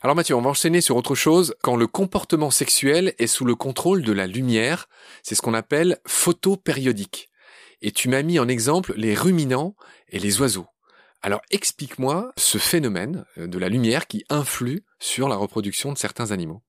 Alors 0.00 0.16
Mathieu, 0.16 0.34
on 0.36 0.40
va 0.40 0.48
enchaîner 0.48 0.80
sur 0.80 0.96
autre 0.96 1.14
chose. 1.14 1.54
Quand 1.62 1.76
le 1.76 1.86
comportement 1.86 2.50
sexuel 2.50 3.14
est 3.18 3.26
sous 3.26 3.44
le 3.44 3.54
contrôle 3.54 4.02
de 4.02 4.12
la 4.12 4.26
lumière, 4.26 4.88
c'est 5.22 5.34
ce 5.34 5.42
qu'on 5.42 5.54
appelle 5.54 5.98
photopériodique. 6.06 7.28
et 7.82 7.92
tu 7.92 8.08
m'as 8.08 8.22
mis 8.22 8.38
en 8.38 8.48
exemple 8.48 8.94
les 8.96 9.14
ruminants 9.14 9.76
et 10.08 10.18
les 10.18 10.40
oiseaux. 10.40 10.66
Alors 11.20 11.42
explique-moi 11.50 12.32
ce 12.36 12.56
phénomène 12.58 13.26
euh, 13.36 13.46
de 13.46 13.58
la 13.58 13.68
lumière 13.68 14.06
qui 14.06 14.24
influe 14.30 14.80
sur 14.98 15.28
la 15.28 15.36
reproduction 15.36 15.92
de 15.92 15.98
certains 15.98 16.30
animaux. 16.30 16.62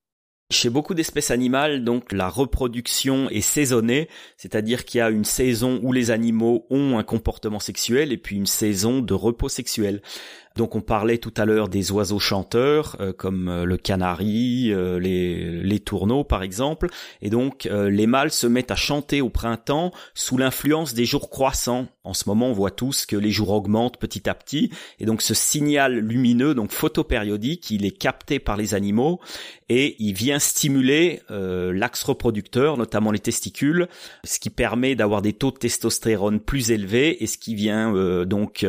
Chez 0.52 0.68
beaucoup 0.68 0.94
d'espèces 0.94 1.30
animales, 1.30 1.84
donc 1.84 2.10
la 2.10 2.28
reproduction 2.28 3.30
est 3.30 3.40
saisonnée, 3.40 4.08
c'est-à-dire 4.36 4.84
qu'il 4.84 4.98
y 4.98 5.00
a 5.00 5.08
une 5.08 5.24
saison 5.24 5.78
où 5.84 5.92
les 5.92 6.10
animaux 6.10 6.66
ont 6.70 6.98
un 6.98 7.04
comportement 7.04 7.60
sexuel 7.60 8.10
et 8.10 8.16
puis 8.16 8.34
une 8.34 8.46
saison 8.46 8.98
de 8.98 9.14
repos 9.14 9.48
sexuel. 9.48 10.02
Donc 10.56 10.74
on 10.74 10.80
parlait 10.80 11.18
tout 11.18 11.32
à 11.36 11.44
l'heure 11.44 11.68
des 11.68 11.92
oiseaux 11.92 12.18
chanteurs 12.18 12.96
euh, 13.00 13.12
comme 13.12 13.48
euh, 13.48 13.64
le 13.64 13.76
canari, 13.76 14.72
euh, 14.72 14.98
les, 14.98 15.62
les 15.62 15.78
tourneaux 15.78 16.24
par 16.24 16.42
exemple. 16.42 16.88
Et 17.22 17.30
donc 17.30 17.68
les 17.70 18.06
mâles 18.06 18.30
se 18.30 18.46
mettent 18.46 18.70
à 18.70 18.76
chanter 18.76 19.20
au 19.20 19.28
printemps 19.28 19.92
sous 20.14 20.36
l'influence 20.36 20.94
des 20.94 21.04
jours 21.04 21.30
croissants. 21.30 21.86
En 22.04 22.14
ce 22.14 22.28
moment 22.28 22.48
on 22.48 22.52
voit 22.52 22.70
tous 22.70 23.06
que 23.06 23.16
les 23.16 23.30
jours 23.30 23.50
augmentent 23.50 23.98
petit 23.98 24.28
à 24.28 24.34
petit. 24.34 24.70
Et 24.98 25.04
donc 25.04 25.22
ce 25.22 25.34
signal 25.34 25.98
lumineux, 25.98 26.54
donc 26.54 26.72
photopériodique, 26.72 27.70
il 27.70 27.84
est 27.84 27.96
capté 27.96 28.38
par 28.38 28.56
les 28.56 28.74
animaux 28.74 29.20
et 29.68 29.96
il 29.98 30.14
vient 30.14 30.38
stimuler 30.38 31.20
l'axe 31.28 32.02
reproducteur, 32.02 32.76
notamment 32.76 33.12
les 33.12 33.18
testicules, 33.18 33.88
ce 34.24 34.38
qui 34.38 34.50
permet 34.50 34.94
d'avoir 34.94 35.22
des 35.22 35.32
taux 35.32 35.50
de 35.50 35.58
testostérone 35.58 36.40
plus 36.40 36.70
élevés 36.70 37.22
et 37.22 37.26
ce 37.26 37.38
qui 37.38 37.54
vient 37.54 37.92
donc 38.24 38.66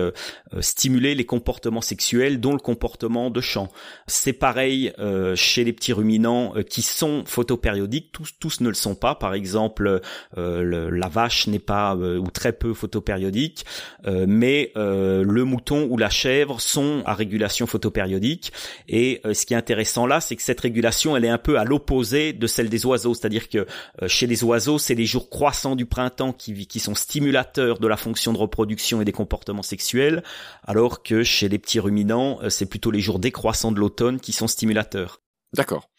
stimuler 0.59 1.15
les 1.15 1.25
comportements 1.25 1.70
sexuels, 1.79 2.41
dont 2.41 2.51
le 2.51 2.59
comportement 2.59 3.29
de 3.29 3.39
chant. 3.39 3.69
C'est 4.07 4.33
pareil 4.33 4.91
euh, 4.99 5.35
chez 5.35 5.63
les 5.63 5.71
petits 5.71 5.93
ruminants 5.93 6.53
euh, 6.57 6.63
qui 6.63 6.81
sont 6.81 7.23
photopériodiques, 7.25 8.11
tous, 8.11 8.31
tous 8.39 8.59
ne 8.59 8.67
le 8.67 8.73
sont 8.73 8.95
pas. 8.95 9.15
Par 9.15 9.33
exemple, 9.33 10.01
euh, 10.37 10.89
la 10.91 11.07
vache 11.07 11.47
n'est 11.47 11.59
pas 11.59 11.95
ou 11.95 12.29
très 12.31 12.51
peu 12.51 12.73
photopériodique, 12.73 13.65
mais 14.05 14.71
le 14.75 15.43
mouton 15.43 15.87
ou 15.89 15.97
la 15.97 16.09
chèvre 16.09 16.59
sont 16.59 17.03
à 17.05 17.13
régulation 17.13 17.67
photopériodique. 17.67 18.51
Et 18.87 19.21
ce 19.31 19.45
qui 19.45 19.53
est 19.53 19.57
intéressant 19.57 20.07
là, 20.07 20.19
c'est 20.19 20.35
que 20.35 20.41
cette 20.41 20.59
régulation, 20.59 21.15
elle 21.15 21.25
est 21.25 21.29
un 21.29 21.37
peu 21.37 21.59
à 21.59 21.63
l'opposé 21.63 22.33
de 22.33 22.47
celle 22.47 22.69
des 22.69 22.85
oiseaux. 22.85 23.13
C'est-à-dire 23.13 23.49
que 23.49 23.67
chez 24.07 24.25
les 24.25 24.43
oiseaux, 24.43 24.79
c'est 24.79 24.95
les 24.95 25.05
jours 25.05 25.29
croissants 25.29 25.75
du 25.75 25.85
printemps 25.85 26.33
qui, 26.33 26.65
qui 26.65 26.79
sont 26.79 26.95
stimulateurs 26.95 27.79
de 27.79 27.87
la 27.87 27.97
fonction 27.97 28.33
de 28.33 28.37
reproduction 28.37 29.01
et 29.01 29.05
des 29.05 29.11
comportements 29.11 29.61
sexuels, 29.61 30.23
alors 30.65 31.03
que 31.03 31.23
chez 31.23 31.49
les 31.49 31.59
petits 31.61 31.79
ruminants, 31.79 32.39
euh, 32.41 32.49
c'est 32.49 32.65
plutôt 32.65 32.91
les 32.91 32.99
jours 32.99 33.19
décroissants 33.19 33.71
de 33.71 33.79
l'automne 33.79 34.19
qui 34.19 34.31
sont 34.31 34.47
stimulateurs. 34.47 35.21
D'accord. 35.53 35.89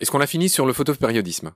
Est-ce 0.00 0.10
qu'on 0.10 0.20
a 0.20 0.26
fini 0.26 0.48
sur 0.48 0.66
le 0.66 0.72
photopériodisme? 0.72 1.52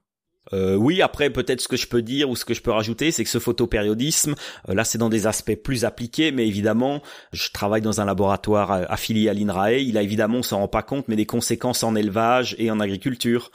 Euh, 0.52 0.74
oui, 0.74 1.00
après 1.00 1.30
peut-être 1.30 1.62
ce 1.62 1.68
que 1.68 1.76
je 1.76 1.86
peux 1.86 2.02
dire 2.02 2.28
ou 2.28 2.36
ce 2.36 2.44
que 2.44 2.52
je 2.52 2.60
peux 2.60 2.70
rajouter, 2.70 3.10
c'est 3.10 3.24
que 3.24 3.30
ce 3.30 3.38
photopériodisme, 3.38 4.34
euh, 4.68 4.74
là 4.74 4.84
c'est 4.84 4.98
dans 4.98 5.08
des 5.08 5.26
aspects 5.26 5.54
plus 5.54 5.86
appliqués, 5.86 6.32
mais 6.32 6.46
évidemment, 6.46 7.02
je 7.32 7.48
travaille 7.50 7.80
dans 7.80 8.02
un 8.02 8.04
laboratoire 8.04 8.70
affilié 8.90 9.30
à 9.30 9.32
l'INRAE, 9.32 9.78
il 9.78 9.96
a 9.96 10.02
évidemment, 10.02 10.38
on 10.38 10.42
s'en 10.42 10.58
rend 10.58 10.68
pas 10.68 10.82
compte, 10.82 11.08
mais 11.08 11.16
des 11.16 11.26
conséquences 11.26 11.82
en 11.82 11.94
élevage 11.94 12.54
et 12.58 12.70
en 12.70 12.78
agriculture. 12.78 13.50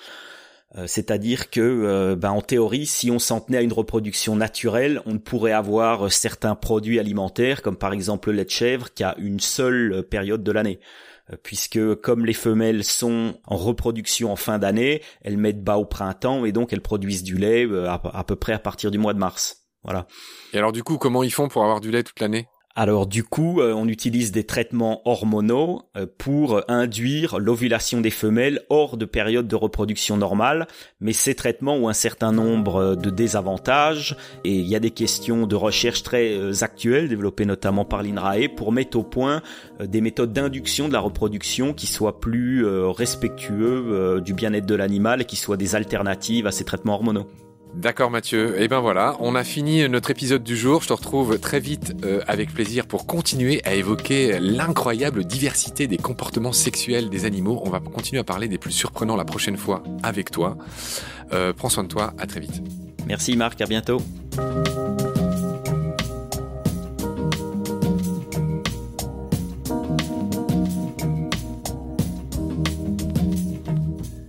Euh, 0.77 0.86
c'est-à-dire 0.86 1.49
que, 1.49 1.60
euh, 1.62 2.15
ben, 2.15 2.29
en 2.29 2.41
théorie, 2.41 2.86
si 2.86 3.10
on 3.10 3.17
s'en 3.17 3.39
tenait 3.39 3.58
à 3.58 3.62
une 3.62 3.73
reproduction 3.73 4.36
naturelle, 4.36 5.01
on 5.05 5.17
pourrait 5.17 5.51
avoir 5.51 6.05
euh, 6.05 6.10
certains 6.10 6.55
produits 6.55 6.99
alimentaires, 6.99 7.62
comme 7.63 7.75
par 7.75 7.91
exemple 7.91 8.29
le 8.29 8.38
lait 8.38 8.45
de 8.45 8.49
chèvre, 8.51 8.93
qui 8.93 9.03
a 9.03 9.15
une 9.17 9.39
seule 9.39 10.03
période 10.10 10.43
de 10.43 10.51
l'année. 10.51 10.79
Puisque 11.43 11.79
comme 12.01 12.25
les 12.25 12.34
femelles 12.34 12.84
sont 12.84 13.36
en 13.45 13.55
reproduction 13.55 14.32
en 14.32 14.36
fin 14.36 14.58
d'année, 14.58 15.03
elles 15.21 15.38
mettent 15.38 15.63
bas 15.63 15.77
au 15.77 15.86
printemps 15.86 16.43
et 16.43 16.51
donc 16.51 16.73
elles 16.73 16.82
produisent 16.82 17.21
du 17.21 17.38
lait 17.38 17.67
à 17.86 18.23
peu 18.23 18.36
près 18.36 18.53
à 18.53 18.58
partir 18.58 18.89
du 18.89 18.97
mois 18.97 19.13
de 19.13 19.19
mars. 19.19 19.67
Voilà. 19.84 20.08
Et 20.53 20.58
alors 20.58 20.71
du 20.71 20.82
coup, 20.82 20.97
comment 20.97 21.21
ils 21.21 21.32
font 21.32 21.47
pour 21.47 21.62
avoir 21.62 21.82
du 21.82 21.91
lait 21.91 22.01
toute 22.01 22.19
l'année? 22.19 22.47
Alors 22.79 23.07
du 23.07 23.25
coup, 23.25 23.59
euh, 23.59 23.73
on 23.73 23.89
utilise 23.89 24.31
des 24.31 24.45
traitements 24.45 25.01
hormonaux 25.03 25.81
euh, 25.97 26.05
pour 26.17 26.61
induire 26.69 27.37
l'ovulation 27.37 27.99
des 27.99 28.09
femelles 28.09 28.61
hors 28.69 28.95
de 28.95 29.03
période 29.03 29.49
de 29.49 29.55
reproduction 29.57 30.15
normale, 30.15 30.65
mais 31.01 31.11
ces 31.11 31.35
traitements 31.35 31.75
ont 31.75 31.89
un 31.89 31.93
certain 31.93 32.31
nombre 32.31 32.75
euh, 32.77 32.95
de 32.95 33.09
désavantages 33.09 34.15
et 34.45 34.53
il 34.53 34.65
y 34.65 34.77
a 34.77 34.79
des 34.79 34.91
questions 34.91 35.45
de 35.45 35.57
recherche 35.57 36.03
très 36.03 36.63
actuelles 36.63 37.09
développées 37.09 37.43
notamment 37.43 37.83
par 37.83 38.01
l'INRAE 38.01 38.47
pour 38.55 38.71
mettre 38.71 38.97
au 38.97 39.03
point 39.03 39.41
des 39.83 39.99
méthodes 39.99 40.31
d'induction 40.31 40.87
de 40.87 40.93
la 40.93 41.01
reproduction 41.01 41.73
qui 41.73 41.85
soient 41.85 42.21
plus 42.21 42.65
respectueux 42.65 44.21
du 44.23 44.33
bien-être 44.33 44.65
de 44.65 44.75
l'animal 44.75 45.21
et 45.21 45.25
qui 45.25 45.35
soient 45.35 45.57
des 45.57 45.75
alternatives 45.75 46.47
à 46.47 46.51
ces 46.51 46.63
traitements 46.63 46.93
hormonaux. 46.93 47.27
D'accord 47.73 48.10
Mathieu. 48.10 48.60
Et 48.60 48.63
eh 48.63 48.67
ben 48.67 48.79
voilà, 48.79 49.15
on 49.19 49.36
a 49.36 49.43
fini 49.43 49.88
notre 49.88 50.12
épisode 50.12 50.43
du 50.43 50.58
jour. 50.58 50.82
Je 50.82 50.88
te 50.88 50.93
retrouve 50.93 51.39
très 51.39 51.60
vite 51.60 51.95
euh, 52.03 52.21
avec 52.27 52.53
plaisir 52.53 52.88
pour 52.88 53.05
continuer 53.05 53.62
à 53.63 53.75
évoquer 53.75 54.39
l'incroyable 54.39 55.23
diversité 55.23 55.88
des 55.88 55.97
comportements 55.97 56.51
sexuels 56.51 57.10
des 57.10 57.25
animaux. 57.25 57.62
On 57.63 57.69
va 57.69 57.79
continuer 57.79 58.19
à 58.19 58.23
parler 58.23 58.47
des 58.47 58.58
plus 58.58 58.71
surprenants 58.71 59.15
la 59.15 59.23
prochaine 59.23 59.55
fois 59.55 59.84
avec 60.03 60.32
toi. 60.32 60.58
Euh, 61.32 61.53
prends 61.53 61.69
soin 61.69 61.84
de 61.84 61.89
toi, 61.89 62.13
à 62.17 62.25
très 62.25 62.39
vite. 62.39 62.62
Merci 63.08 63.38
Marc, 63.38 63.62
à 63.62 63.65
bientôt. 63.65 64.01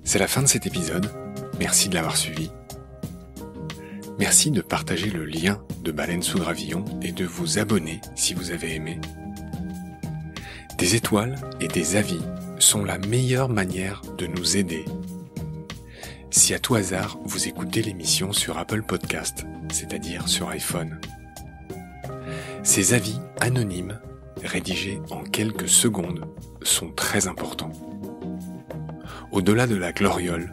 C'est 0.05 0.19
la 0.19 0.27
fin 0.27 0.43
de 0.43 0.49
cet 0.49 0.67
épisode. 0.67 1.11
Merci 1.59 1.89
de 1.89 1.95
l'avoir 1.95 2.17
suivi. 2.17 2.51
Merci 4.21 4.51
de 4.51 4.61
partager 4.61 5.09
le 5.09 5.25
lien 5.25 5.63
de 5.83 5.91
Baleine 5.91 6.23
sous 6.23 6.39
Gravillon 6.39 6.85
et 7.01 7.11
de 7.11 7.25
vous 7.25 7.59
abonner 7.59 8.03
si 8.17 8.35
vous 8.35 8.51
avez 8.51 8.75
aimé. 8.75 9.01
Des 10.77 10.95
étoiles 10.95 11.37
et 11.59 11.69
des 11.69 11.97
avis 11.97 12.21
sont 12.59 12.85
la 12.85 12.99
meilleure 12.99 13.49
manière 13.49 14.03
de 14.19 14.27
nous 14.27 14.59
aider. 14.59 14.85
Si 16.29 16.53
à 16.53 16.59
tout 16.59 16.75
hasard 16.75 17.19
vous 17.25 17.49
écoutez 17.49 17.81
l'émission 17.81 18.35
sur 18.35 18.59
Apple 18.59 18.83
Podcast, 18.83 19.47
c'est-à-dire 19.73 20.29
sur 20.29 20.51
iPhone, 20.51 21.01
ces 22.63 22.93
avis 22.93 23.19
anonymes, 23.41 24.01
rédigés 24.45 25.01
en 25.11 25.23
quelques 25.23 25.69
secondes, 25.71 26.27
sont 26.61 26.93
très 26.93 27.27
importants. 27.27 27.73
Au-delà 29.33 29.67
de 29.67 29.77
la 29.77 29.93
gloriole, 29.93 30.53